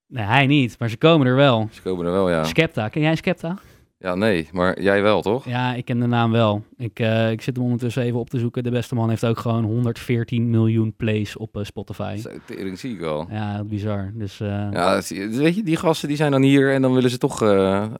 [0.08, 1.68] Nee, hij niet, maar ze komen er wel.
[1.72, 2.44] Ze komen er wel, ja.
[2.44, 3.58] Skepta, ken jij Skepta?
[4.02, 5.46] Ja, nee, maar jij wel, toch?
[5.46, 6.64] Ja, ik ken de naam wel.
[6.78, 8.64] Ik, eh, ik zit hem ondertussen even op te zoeken.
[8.64, 12.22] De beste man heeft ook gewoon 114 miljoen plays op eh, Spotify.
[12.46, 13.28] Tering zie ik al.
[13.32, 14.12] Ja, dat is bizar.
[14.14, 17.10] Dus eh, Ja, dat weet je, die gasten die zijn dan hier en dan willen
[17.10, 17.42] ze toch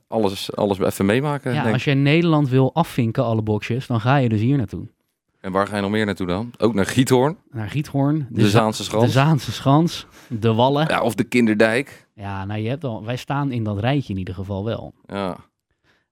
[0.08, 1.52] alles, alles even meemaken.
[1.54, 4.88] ja, denk als je Nederland wil afvinken, alle boxjes, dan ga je dus hier naartoe.
[5.40, 6.50] En waar ga je nog meer naartoe dan?
[6.58, 9.04] Ook naar Giethoorn, Naar Giethoorn, de, Za- Zaanse Schans.
[9.04, 10.82] de Zaanse Schans, de Wallen.
[10.88, 10.94] Ja.
[10.94, 12.06] Ja, of de Kinderdijk.
[12.14, 14.92] nou je hebt al, wij staan in dat rijtje in ieder geval wel.
[15.06, 15.36] Ja.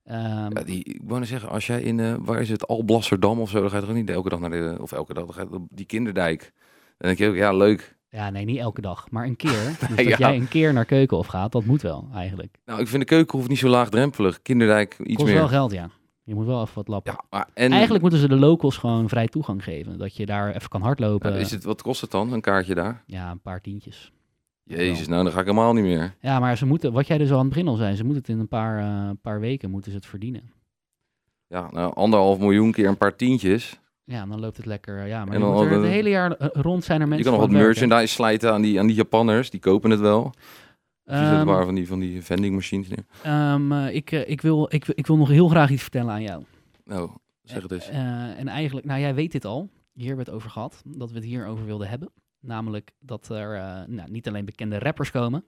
[0.09, 3.51] Ehm, Ja, die, ik wou zeggen, als jij in, eh, waar is het, Alblasserdam of
[3.51, 5.40] zo, dan ga je toch niet elke dag naar de, of elke dag, dan ga
[5.40, 6.53] je op die Kinderdijk.
[6.99, 7.97] Dan denk je ook, ja, leuk.
[8.11, 9.77] ja, nee, niet elke dag, maar een keer.
[9.97, 12.59] Dus dat jij een keer naar Keukenhof gaat, dat moet wel eigenlijk.
[12.64, 14.42] Nou, ik vind de Keukenhof niet zo laagdrempelig.
[14.42, 15.38] Kinderdijk iets Kost meer.
[15.38, 15.90] wel geld, ja.
[16.25, 17.12] Je moet wel even wat lappen.
[17.12, 19.99] Ja, maar en Eigenlijk moeten ze de locals gewoon vrij toegang geven.
[19.99, 21.33] Dat je daar even kan hardlopen.
[21.33, 23.03] Ja, is het, wat kost het dan, een kaartje daar?
[23.07, 24.12] Ja, een paar tientjes.
[24.68, 26.14] Jezus, nou dan ga ik helemaal niet meer.
[26.20, 28.22] Ja, maar ze moeten, wat jij dus al aan het begin al zei, ze moeten
[28.22, 30.50] het in een paar, eh, paar weken moeten ze het verdienen.
[31.46, 33.81] Ja, nou, anderhalf miljoen keer een paar tientjes.
[34.04, 35.07] Ja, dan loopt het lekker.
[35.07, 37.31] Ja, maar En je dan er het hele jaar eh, rond zijn er Je mensen
[37.31, 37.68] kan nog wat werken.
[37.81, 39.50] merchandise slijten aan die, aan die Japanners.
[39.50, 40.33] Die kopen het wel.
[41.04, 42.88] Het Ehm, waar van die, van die vending machines?
[42.88, 43.04] Nee.
[43.22, 46.12] ehm, eh, ik, eh, ik, wil, ik, wil- ik wil nog heel graag iets vertellen
[46.12, 46.42] aan jou.
[46.85, 47.11] Nou,
[47.42, 47.88] zeg het eens.
[47.88, 49.68] Eh, en eigenlijk, nou jij weet dit al.
[49.92, 50.83] Hier hebben we het over gehad.
[50.87, 52.11] Dat we het hierover wilden hebben.
[52.49, 55.45] Namelijk dat er eh, nou, niet alleen bekende rappers komen.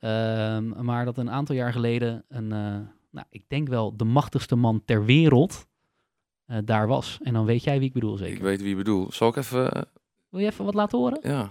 [0.00, 2.78] ehm, maar dat een aantal jaar geleden een, eh,
[3.10, 5.66] nou, ik denk wel de machtigste man ter wereld
[6.46, 7.18] eh, daar was.
[7.22, 8.34] En dan weet jij wie ik bedoel zeker.
[8.34, 9.14] Ik weet wie je bedoelt.
[9.14, 9.88] Zal ik even...
[10.28, 11.18] Wil je even wat laten horen?
[11.22, 11.50] ja.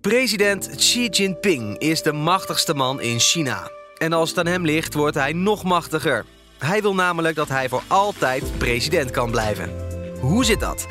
[0.00, 3.70] President Xi Jinping is de machtigste man in China.
[3.98, 6.24] En als het aan hem ligt, wordt hij nog machtiger.
[6.58, 9.70] Hij wil namelijk dat hij voor altijd president kan blijven.
[10.20, 10.86] Hoe zit dat?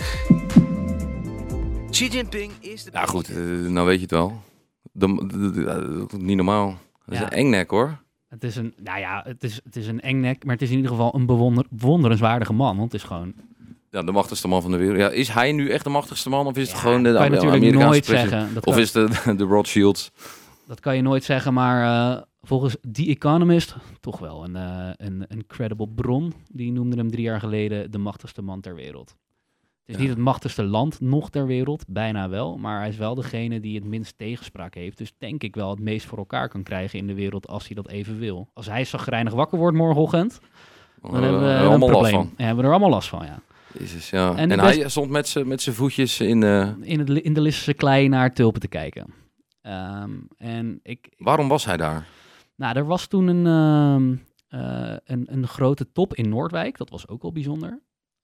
[1.94, 2.90] Xi Jinping is de.
[2.94, 3.30] Ja, goed.
[3.30, 3.36] eh,
[3.70, 4.42] nou weet je het wel.
[4.92, 6.78] De, de- de- de- niet normaal.
[7.06, 7.26] Dat is Ja.
[7.26, 8.02] een engnek, hoor.
[8.30, 10.76] Het is een, nou ja, het is, het is een engnek, maar het is in
[10.76, 12.78] ieder geval een bewonder, bewonderenswaardige man.
[12.78, 13.34] Want het is gewoon,
[13.90, 14.98] Ja, de machtigste man van de wereld.
[15.00, 16.46] Ja, is hij nu echt de machtigste man?
[16.48, 18.30] Of is het Ja, gewoon de, dat kan je de natuurlijk Amerikaanse nooit president?
[18.32, 18.54] zeggen.
[18.54, 20.12] Dat Of kan- is het de, de Rothschilds?
[20.68, 25.44] dat kan je nooit zeggen, maar eh, volgens The Economist, toch wel een, een, een
[25.48, 29.16] credible bron, die noemde hem drie jaar geleden de machtigste man ter wereld.
[29.86, 33.16] Het is niet het machtigste land nog ter wereld, bijna wel, maar hij is wel
[33.16, 34.98] degene die het minst tegenspraak heeft.
[34.98, 37.76] Dus denk ik wel het meest voor elkaar kan krijgen in de wereld als hij
[37.76, 38.50] dat even wil.
[38.54, 40.40] Als hij zagrijnig wakker wordt morgenochtend,
[41.02, 42.34] dan Dan hebben we er een allemaal last van.
[42.36, 43.40] Hebben we er allemaal last van, ja.
[43.80, 44.36] Jezus, ja.
[44.36, 46.44] En hij stond met zijn met voetjes in...
[46.44, 49.14] eh, in, het, in de Lissische klei naar Tulpen te kijken.
[49.62, 52.08] Ehm, en ik, waarom was hij daar?
[52.56, 54.16] nou, er was toen een, ehm,
[54.62, 56.78] eh, een, een grote top in Noordwijk.
[56.78, 57.80] Dat was ook wel bijzonder.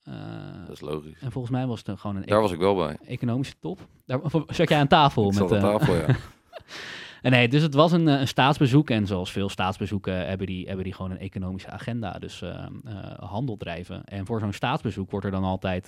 [0.10, 1.19] Eh, Dat is logisch.
[1.22, 2.98] en volgens mij was het een- gewoon een Daar was ik wel bij.
[3.06, 3.80] economische top.
[4.06, 5.28] Daar zat jij aan tafel.
[5.28, 6.06] Ik zat met, aan eh, tafel, ja.
[7.22, 8.89] En nee, dus het was een, eh, een staatsbezoek.
[8.89, 12.12] En zoals veel staatsbezoeken hebben die, hebben die gewoon een economische agenda.
[12.19, 12.65] Dus eh,
[13.19, 14.04] handel drijven.
[14.06, 15.88] En voor zo'n staatsbezoek wordt er dan altijd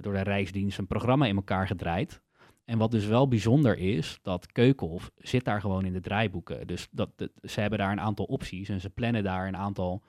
[0.00, 2.20] door de Rijksdienst een programma in elkaar gedraaid.
[2.64, 6.66] En wat dus wel bijzonder is, dat Keukenhof zit daar gewoon in de draaiboeken.
[6.66, 10.02] Dus dat, dat- ze hebben daar een aantal opties en ze plannen daar een aantal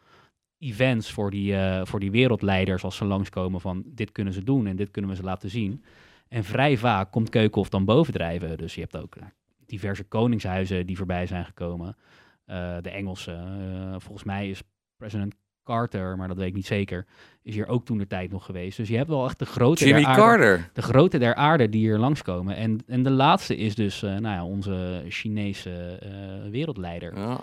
[0.65, 4.67] events voor die, eh, voor die wereldleiders als ze langskomen van dit kunnen ze doen
[4.67, 5.84] en dit kunnen we ze laten zien.
[6.28, 8.58] En vrij vaak komt Keukenhof dan bovendrijven.
[8.58, 9.32] Dus je hebt ook nou,
[9.65, 11.97] diverse koningshuizen die voorbij zijn gekomen.
[12.45, 14.63] Eh, de Engelse, eh, volgens mij is
[14.97, 17.06] president Carter, maar dat weet ik niet zeker,
[17.41, 18.78] is hier ook toen de tijd nog geweest.
[18.78, 20.69] Dus je hebt wel echt de grote Jimmy der aarde, Carter.
[20.73, 22.56] de grote der aarde die hier langskomen.
[22.56, 27.17] En, en de laatste is dus eh, nou ja, onze Chinese eh, wereldleider.
[27.17, 27.39] Ja.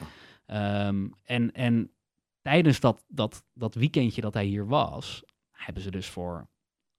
[0.46, 1.90] Ehm, en, en
[2.42, 6.48] tijdens dat, dat, dat weekendje dat hij hier was, hebben ze dus voor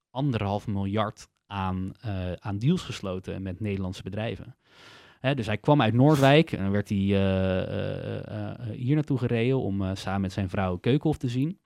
[0.09, 4.55] anderhalf miljard aan, eh, aan deals gesloten met Nederlandse bedrijven.
[5.35, 10.31] Dus hij kwam uit Noordwijk en werd hij eh, hier naartoe gereden om samen met
[10.31, 11.59] zijn vrouw Keukenhof te zien.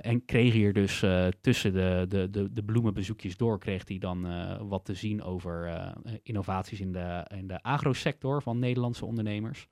[0.00, 1.04] En kreeg hier dus
[1.40, 4.26] tussen de, de, de, de bloemenbezoekjes door, kreeg hij dan
[4.68, 9.68] wat te zien over innovaties in de, in de agrosector van Nederlandse ondernemers.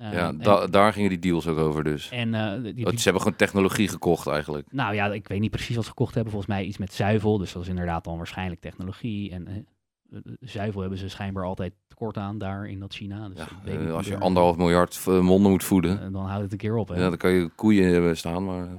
[0.00, 2.08] Eh, Ja, en- daar gingen die deals ook over dus.
[2.10, 4.72] en eh, die, die- Want ze hebben gewoon technologie gekocht eigenlijk.
[4.72, 6.32] nou ja, ik weet niet precies wat ze gekocht hebben.
[6.32, 7.38] Volgens mij iets met zuivel.
[7.38, 9.30] Dus dat is inderdaad dan waarschijnlijk technologie.
[9.30, 13.28] En eh, eh, zuivel hebben ze schijnbaar altijd tekort aan daar in dat China.
[13.28, 16.76] Dus hoe als je er- anderhalf miljard monden moet voeden, dan houdt het een keer
[16.76, 16.88] op.
[16.88, 16.94] Hè?
[16.94, 18.44] ja, dan kan je koeien hebben staan.
[18.44, 18.76] Maar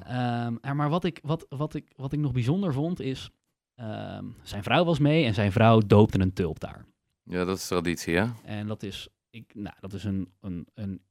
[0.61, 3.29] Ehm, maar wat ik, wat, wat, ik, wat ik nog bijzonder vond is,
[3.75, 6.85] ehm, zijn vrouw was mee en zijn vrouw doopte een tulp daar.
[7.23, 8.33] ja, dat is traditie, ja.
[8.43, 11.10] En dat is, ik, nou, dat is een, een, een ja,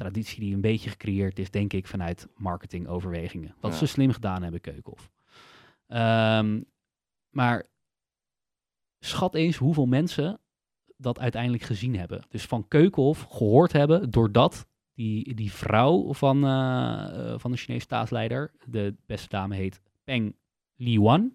[0.00, 3.54] traditie die een beetje gecreëerd is, denk ik, vanuit marketingoverwegingen.
[3.60, 3.76] Wat Ja.
[3.78, 5.10] ze slim gedaan hebben, Keukenhof.
[5.86, 6.60] Ehm,
[7.30, 7.62] maar
[9.00, 10.40] schat eens hoeveel mensen
[10.96, 12.22] dat uiteindelijk gezien hebben.
[12.28, 16.50] Dus van Keukenhof gehoord hebben, doordat die, die vrouw van, eh,
[17.32, 20.36] eh, van de Chinese staatsleider, de beste dame heet Peng
[20.76, 21.34] Liuan.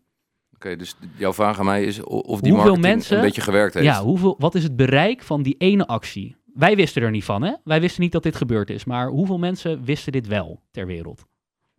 [0.54, 3.73] Oké, dus jouw vraag aan mij is of die hoeveel marketing mensen, een beetje gewerkt
[3.73, 3.86] heeft.
[3.86, 6.36] Ja, hoeveel, wat is het bereik van die ene actie?
[6.56, 7.54] Wij wisten er niet van, hè?
[7.63, 8.86] Wij wisten niet dat dit gebeurd is.
[8.86, 11.26] Maar hoeveel mensen wisten dit wel ter wereld?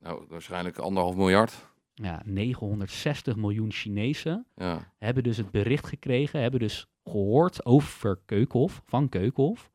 [0.01, 1.67] Nou, waarschijnlijk anderhalf miljard.
[1.95, 4.93] Ja, 960 miljoen Chinezen Ja.
[4.99, 9.71] hebben dus het bericht gekregen, hebben dus gehoord over Keukenhof, van Keukenhof,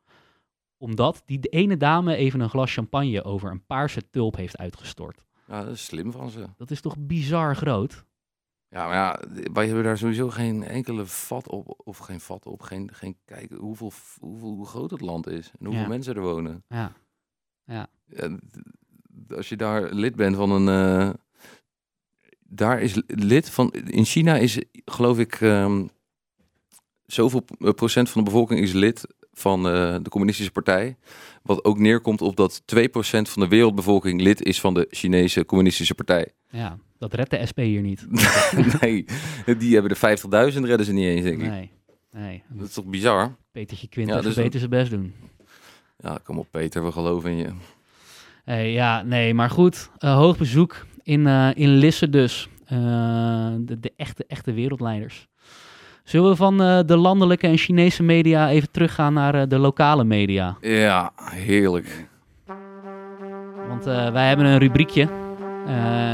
[0.78, 5.24] omdat die de ene dame even een glas champagne over een paarse tulp heeft uitgestort.
[5.48, 6.46] ja, dat is slim van ze.
[6.58, 8.06] Dat is toch bizar groot?
[8.73, 9.19] Ja, maar ja,
[9.53, 13.57] wij hebben daar sowieso geen enkele vat op, of geen vat op, geen, geen kijken
[13.57, 15.88] hoeveel, hoeveel, hoe groot het land is en hoeveel Ja.
[15.89, 16.63] mensen er wonen.
[16.67, 16.93] Ja.
[17.65, 17.88] Ja.
[19.36, 21.13] Als je daar lid bent van een, eh,
[22.39, 25.88] daar is lid van, in China is geloof ik ehm,
[27.05, 30.96] zoveel procent van de bevolking is lid van eh, de communistische partij.
[31.44, 32.82] Wat ook neerkomt op dat 2%
[33.22, 36.28] van de wereldbevolking lid is van de Chinese communistische partij.
[36.50, 38.08] Ja, dat redt de SP hier niet.
[38.82, 39.06] nee,
[39.58, 41.50] die hebben de 50.000 redden ze niet eens, denk ik.
[41.50, 41.72] Nee,
[42.12, 42.44] nee.
[42.50, 43.36] Dat is toch bizar?
[43.52, 45.13] Petertje Quint Ja, dus- beter zijn best doen.
[45.98, 47.50] Ja, kom op Peter, we geloven in je.
[48.44, 49.89] Hey, ja, nee, maar goed.
[49.98, 52.50] eh, hoog bezoek in, eh, in Lisse dus.
[52.65, 52.78] Eh,
[53.60, 55.28] de, de echte, echte wereldleiders.
[56.12, 60.04] Zullen we van eh, de landelijke en Chinese media even teruggaan naar eh, de lokale
[60.04, 60.58] media?
[60.62, 62.08] Ja, heerlijk.
[63.67, 65.08] Want eh, wij hebben een rubriekje.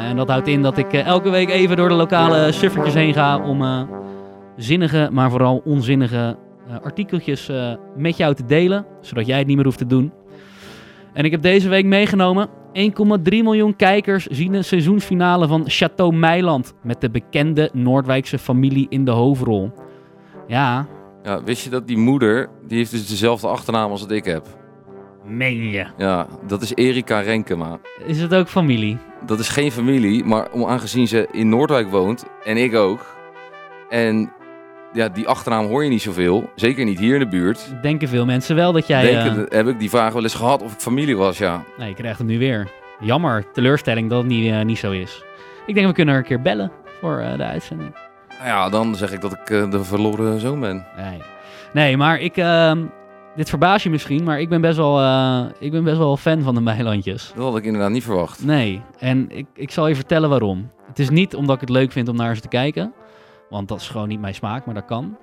[0.10, 3.40] En dat houdt in dat ik elke week even door de lokale suffertjes heen ga
[3.40, 3.88] om
[4.58, 6.38] zinnige, maar vooral onzinnige
[6.84, 7.52] artikeltjes
[7.96, 10.12] met jou te delen, zodat jij het niet meer hoeft te doen.
[11.14, 12.84] En ik heb deze week meegenomen 1,3
[13.30, 19.12] miljoen kijkers zien de seizoensfinale van Chateau Meiland met de bekende Noordwijkse familie in de
[19.12, 19.72] hoofdrol.
[20.48, 20.88] Ja,
[21.24, 24.46] Ja, wist je dat die moeder, die heeft dus dezelfde achternaam als dat ik heb?
[25.26, 25.86] meen je.
[25.98, 27.80] Ja, dat is Erika Renkema.
[28.06, 28.98] Is het ook familie?
[29.26, 33.16] Dat is geen familie, maar om, aangezien ze in Noordwijk woont, en ik ook.
[33.90, 34.32] En
[34.94, 36.50] ja, die achternaam hoor je niet zoveel.
[36.56, 37.74] Zeker niet hier in de buurt.
[37.82, 39.02] Denken veel mensen wel dat jij...
[39.02, 41.64] Denken, eh, heb ik die vraag wel eens gehad of ik familie was, ja.
[41.78, 42.72] Nee, je krijgt hem nu weer.
[43.00, 45.24] Jammer, teleurstelling dat het niet, eh, niet zo is.
[45.66, 46.72] Ik denk we kunnen er een keer bellen
[47.02, 47.96] voor eh, de uitzending.
[48.30, 50.86] Nou ja, dan zeg ik dat ik de verloren zoon ben.
[50.98, 51.22] Nee,
[51.74, 52.38] nee maar ik...
[52.38, 52.86] ehm,
[53.36, 55.00] dit verbaast je misschien, maar ik ben best wel,
[55.60, 57.32] ik ben best wel fan van de Meilandjes.
[57.36, 58.46] Dat had ik inderdaad niet verwacht.
[58.46, 60.70] Nee, en ik, ik zal je vertellen waarom.
[60.88, 62.94] Het is niet omdat ik het leuk vind om naar ze te kijken.
[63.50, 65.18] Want dat is gewoon niet mijn smaak, maar dat kan.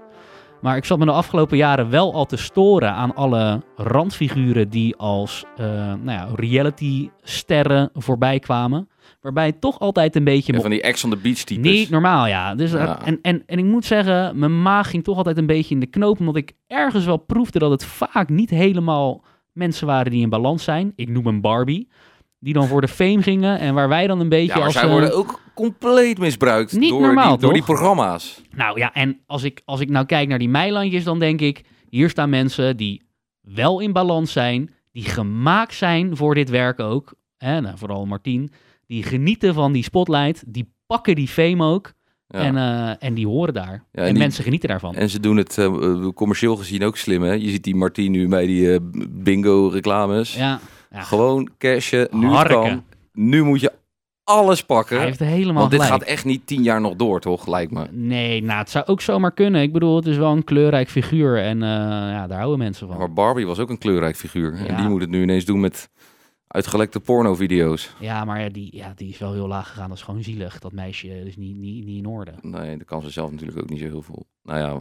[0.65, 4.97] Maar ik zat me de afgelopen jaren wel al te storen aan alle randfiguren die
[4.97, 8.89] als eh, nou ja, reality-sterren voorbij kwamen.
[9.21, 10.53] Waarbij toch altijd een beetje...
[10.53, 11.73] Ja, van die ex on the beach types.
[11.73, 12.55] niet normaal, ja.
[12.55, 13.05] Dus, Ja.
[13.05, 15.87] En, en, en ik moet zeggen, mijn maag ging toch altijd een beetje in de
[15.87, 16.19] knoop.
[16.19, 20.65] Omdat ik ergens wel proefde dat het vaak niet helemaal mensen waren die in balans
[20.65, 20.93] zijn.
[20.97, 21.89] Ik noem een Barbie.
[22.45, 23.59] Die dan voor de fame gingen.
[23.59, 24.75] En waar wij dan een beetje Ja, maar als...
[24.75, 28.41] zij eh, worden ook compleet misbruikt Niet door, normaal, die, door die programma's.
[28.57, 31.63] Nou ja, en als ik, als ik nou kijk naar die meilandjes, dan denk ik...
[31.89, 33.03] Hier staan mensen die
[33.41, 34.71] wel in balans zijn.
[34.93, 37.15] Die gemaakt zijn voor dit werk ook.
[37.37, 38.51] Hè, nou, vooral Martien.
[38.87, 40.45] Die genieten van die spotlight.
[40.47, 41.93] Die pakken die fame ook.
[42.29, 42.39] Ja.
[42.39, 43.73] En, eh, en die horen daar.
[43.73, 44.95] Ja, en en die- mensen genieten daarvan.
[44.95, 47.33] En ze doen het eh, eh, commercieel gezien ook slim, hè?
[47.33, 48.79] Je ziet die Martien nu bij die eh,
[49.09, 50.35] bingo-reclames.
[50.35, 50.61] Ja,
[50.95, 51.03] ja.
[51.03, 52.61] Gewoon cashen, nu Harken.
[52.61, 52.85] kan.
[53.13, 53.73] Nu moet je
[54.25, 54.97] alles pakken.
[54.97, 56.01] Hij heeft helemaal Want dit gelijk.
[56.01, 57.47] gaat echt niet tien jaar nog door, toch?
[57.47, 57.87] Lijkt me.
[57.91, 59.63] Nee, nou, het zou ook zomaar kunnen.
[59.63, 61.43] Ik bedoel, het is wel een kleurrijk figuur.
[61.43, 62.99] En eh, ja, daar houden mensen van.
[62.99, 64.57] Maar Barbie was ook een kleurrijk figuur.
[64.57, 64.67] Ja.
[64.67, 65.91] En die moet het nu ineens doen met
[66.47, 67.95] uitgelekte pornovideo's.
[68.01, 69.89] Ja, maar ja, die, ja, die is wel heel laag gegaan.
[69.89, 70.59] Dat is gewoon zielig.
[70.59, 72.33] Dat meisje is niet, niet, niet in orde.
[72.41, 74.27] Nee, dat kan ze zelf natuurlijk ook niet zo heel veel.
[74.43, 74.81] Nou ja,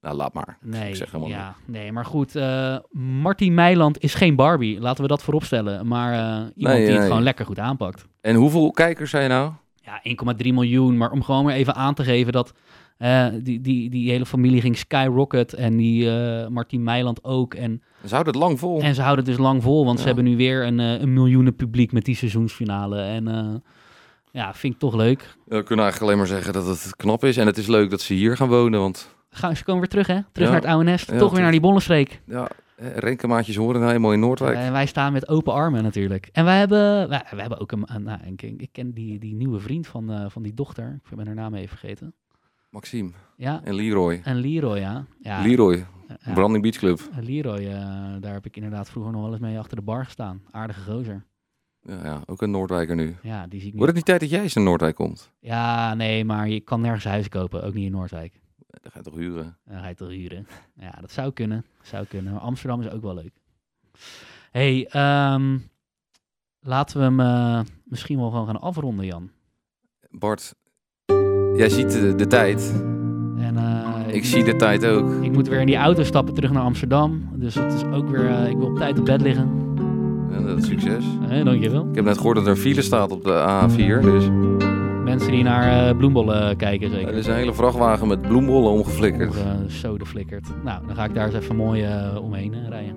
[0.00, 0.58] nou, laat maar.
[0.60, 2.36] Nee, Ik ja, nee, maar goed.
[2.36, 4.80] eh Martin Meiland is geen Barbie.
[4.80, 5.86] Laten we dat vooropstellen.
[5.86, 8.06] Maar eh, iemand Nee, die het gewoon lekker goed aanpakt.
[8.20, 9.52] En hoeveel kijkers zijn nou?
[9.74, 10.02] Ja,
[10.42, 10.96] 1,3 miljoen.
[10.96, 12.52] Maar om gewoon maar even aan te geven dat
[12.98, 15.52] eh, die, die, die hele familie ging skyrocket.
[15.54, 16.10] En die
[16.48, 17.54] Martin Meiland ook.
[17.54, 18.80] En, Ze houden het lang vol.
[18.80, 19.84] en ze houden het dus lang vol.
[19.84, 23.00] Want ze hebben nu weer een, een miljoenen publiek met die seizoensfinale.
[23.00, 23.62] En
[24.32, 25.36] ja, vind ik toch leuk.
[25.44, 27.36] We kunnen eigenlijk alleen maar zeggen dat het knap is.
[27.36, 28.80] En het is leuk dat ze hier gaan wonen.
[28.80, 30.20] Want gaan, ze komen weer terug, hè?
[30.32, 30.54] Terug Ja.
[30.54, 31.10] naar het oude nest.
[31.10, 32.20] Ja, Toch weer naar die bollenstreek.
[32.26, 32.48] Ja,
[32.94, 34.56] rekenmaatjes horen nou helemaal in Noordwijk.
[34.56, 36.28] En wij staan met open armen natuurlijk.
[36.32, 39.34] En wij hebben, wij, wij hebben ook een, een- nou, ik, ik ken die, die
[39.34, 41.00] nieuwe vriend van, eh, van die dochter.
[41.10, 42.14] Ik ben haar naam even vergeten.
[42.70, 43.10] Maxime.
[43.36, 43.60] Ja.
[43.64, 44.20] En Leroy.
[44.24, 45.04] En Leroy, ja.
[45.20, 45.42] ja.
[45.42, 45.86] Leroy.
[46.24, 46.32] Ja.
[46.32, 47.00] Branding Beach Club.
[47.20, 47.72] Leroy, eh,
[48.20, 50.42] daar heb ik inderdaad vroeger nog wel eens mee achter de bar gestaan.
[50.50, 51.24] Aardige gozer.
[51.82, 53.16] Ja, ja, ook een Noordwijker nu.
[53.22, 53.74] Ja, die zie ik.
[53.74, 55.30] Wordt het niet tijd dat jij eens naar Noordwijk komt?
[55.40, 58.40] Ja, nee, maar je kan nergens huizen kopen, ook niet in Noordwijk.
[58.82, 59.56] Dan ga je toch huren?
[59.64, 60.46] Dan ga je toch huren.
[60.80, 61.64] Ja, dat zou kunnen.
[61.82, 62.32] Zou kunnen.
[62.32, 63.32] Maar Amsterdam is ook wel leuk.
[64.50, 65.58] hey, ehm,
[66.60, 69.30] laten we hem eh, misschien wel gewoon gaan afronden, Jan.
[70.10, 70.54] Bart,
[71.56, 72.70] jij ziet de, de tijd.
[73.38, 75.22] En, eh, Ik zie de tijd ook.
[75.22, 77.28] Ik moet weer in die auto stappen terug naar Amsterdam.
[77.34, 79.58] Dus het is ook weer, eh, ik wil op tijd op bed liggen.
[80.46, 81.04] Dat is succes.
[81.28, 81.88] Eh, dankjewel.
[81.88, 84.00] Ik heb net gehoord dat er file staat op de A4.
[84.00, 84.24] Dus
[85.10, 87.08] Mensen die naar eh, bloembollen kijken, zeker.
[87.08, 89.34] er is een hele vrachtwagen met bloembollen omgeflikkerd.
[89.34, 90.48] Uh, Sode flikkert.
[90.64, 92.96] Nou, dan ga ik daar eens even mooi eh, omheen eh, rijden.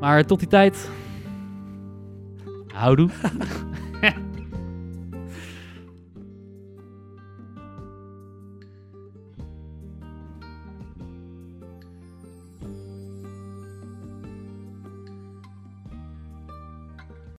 [0.00, 0.90] Maar tot die tijd.
[2.74, 3.08] Houdoe.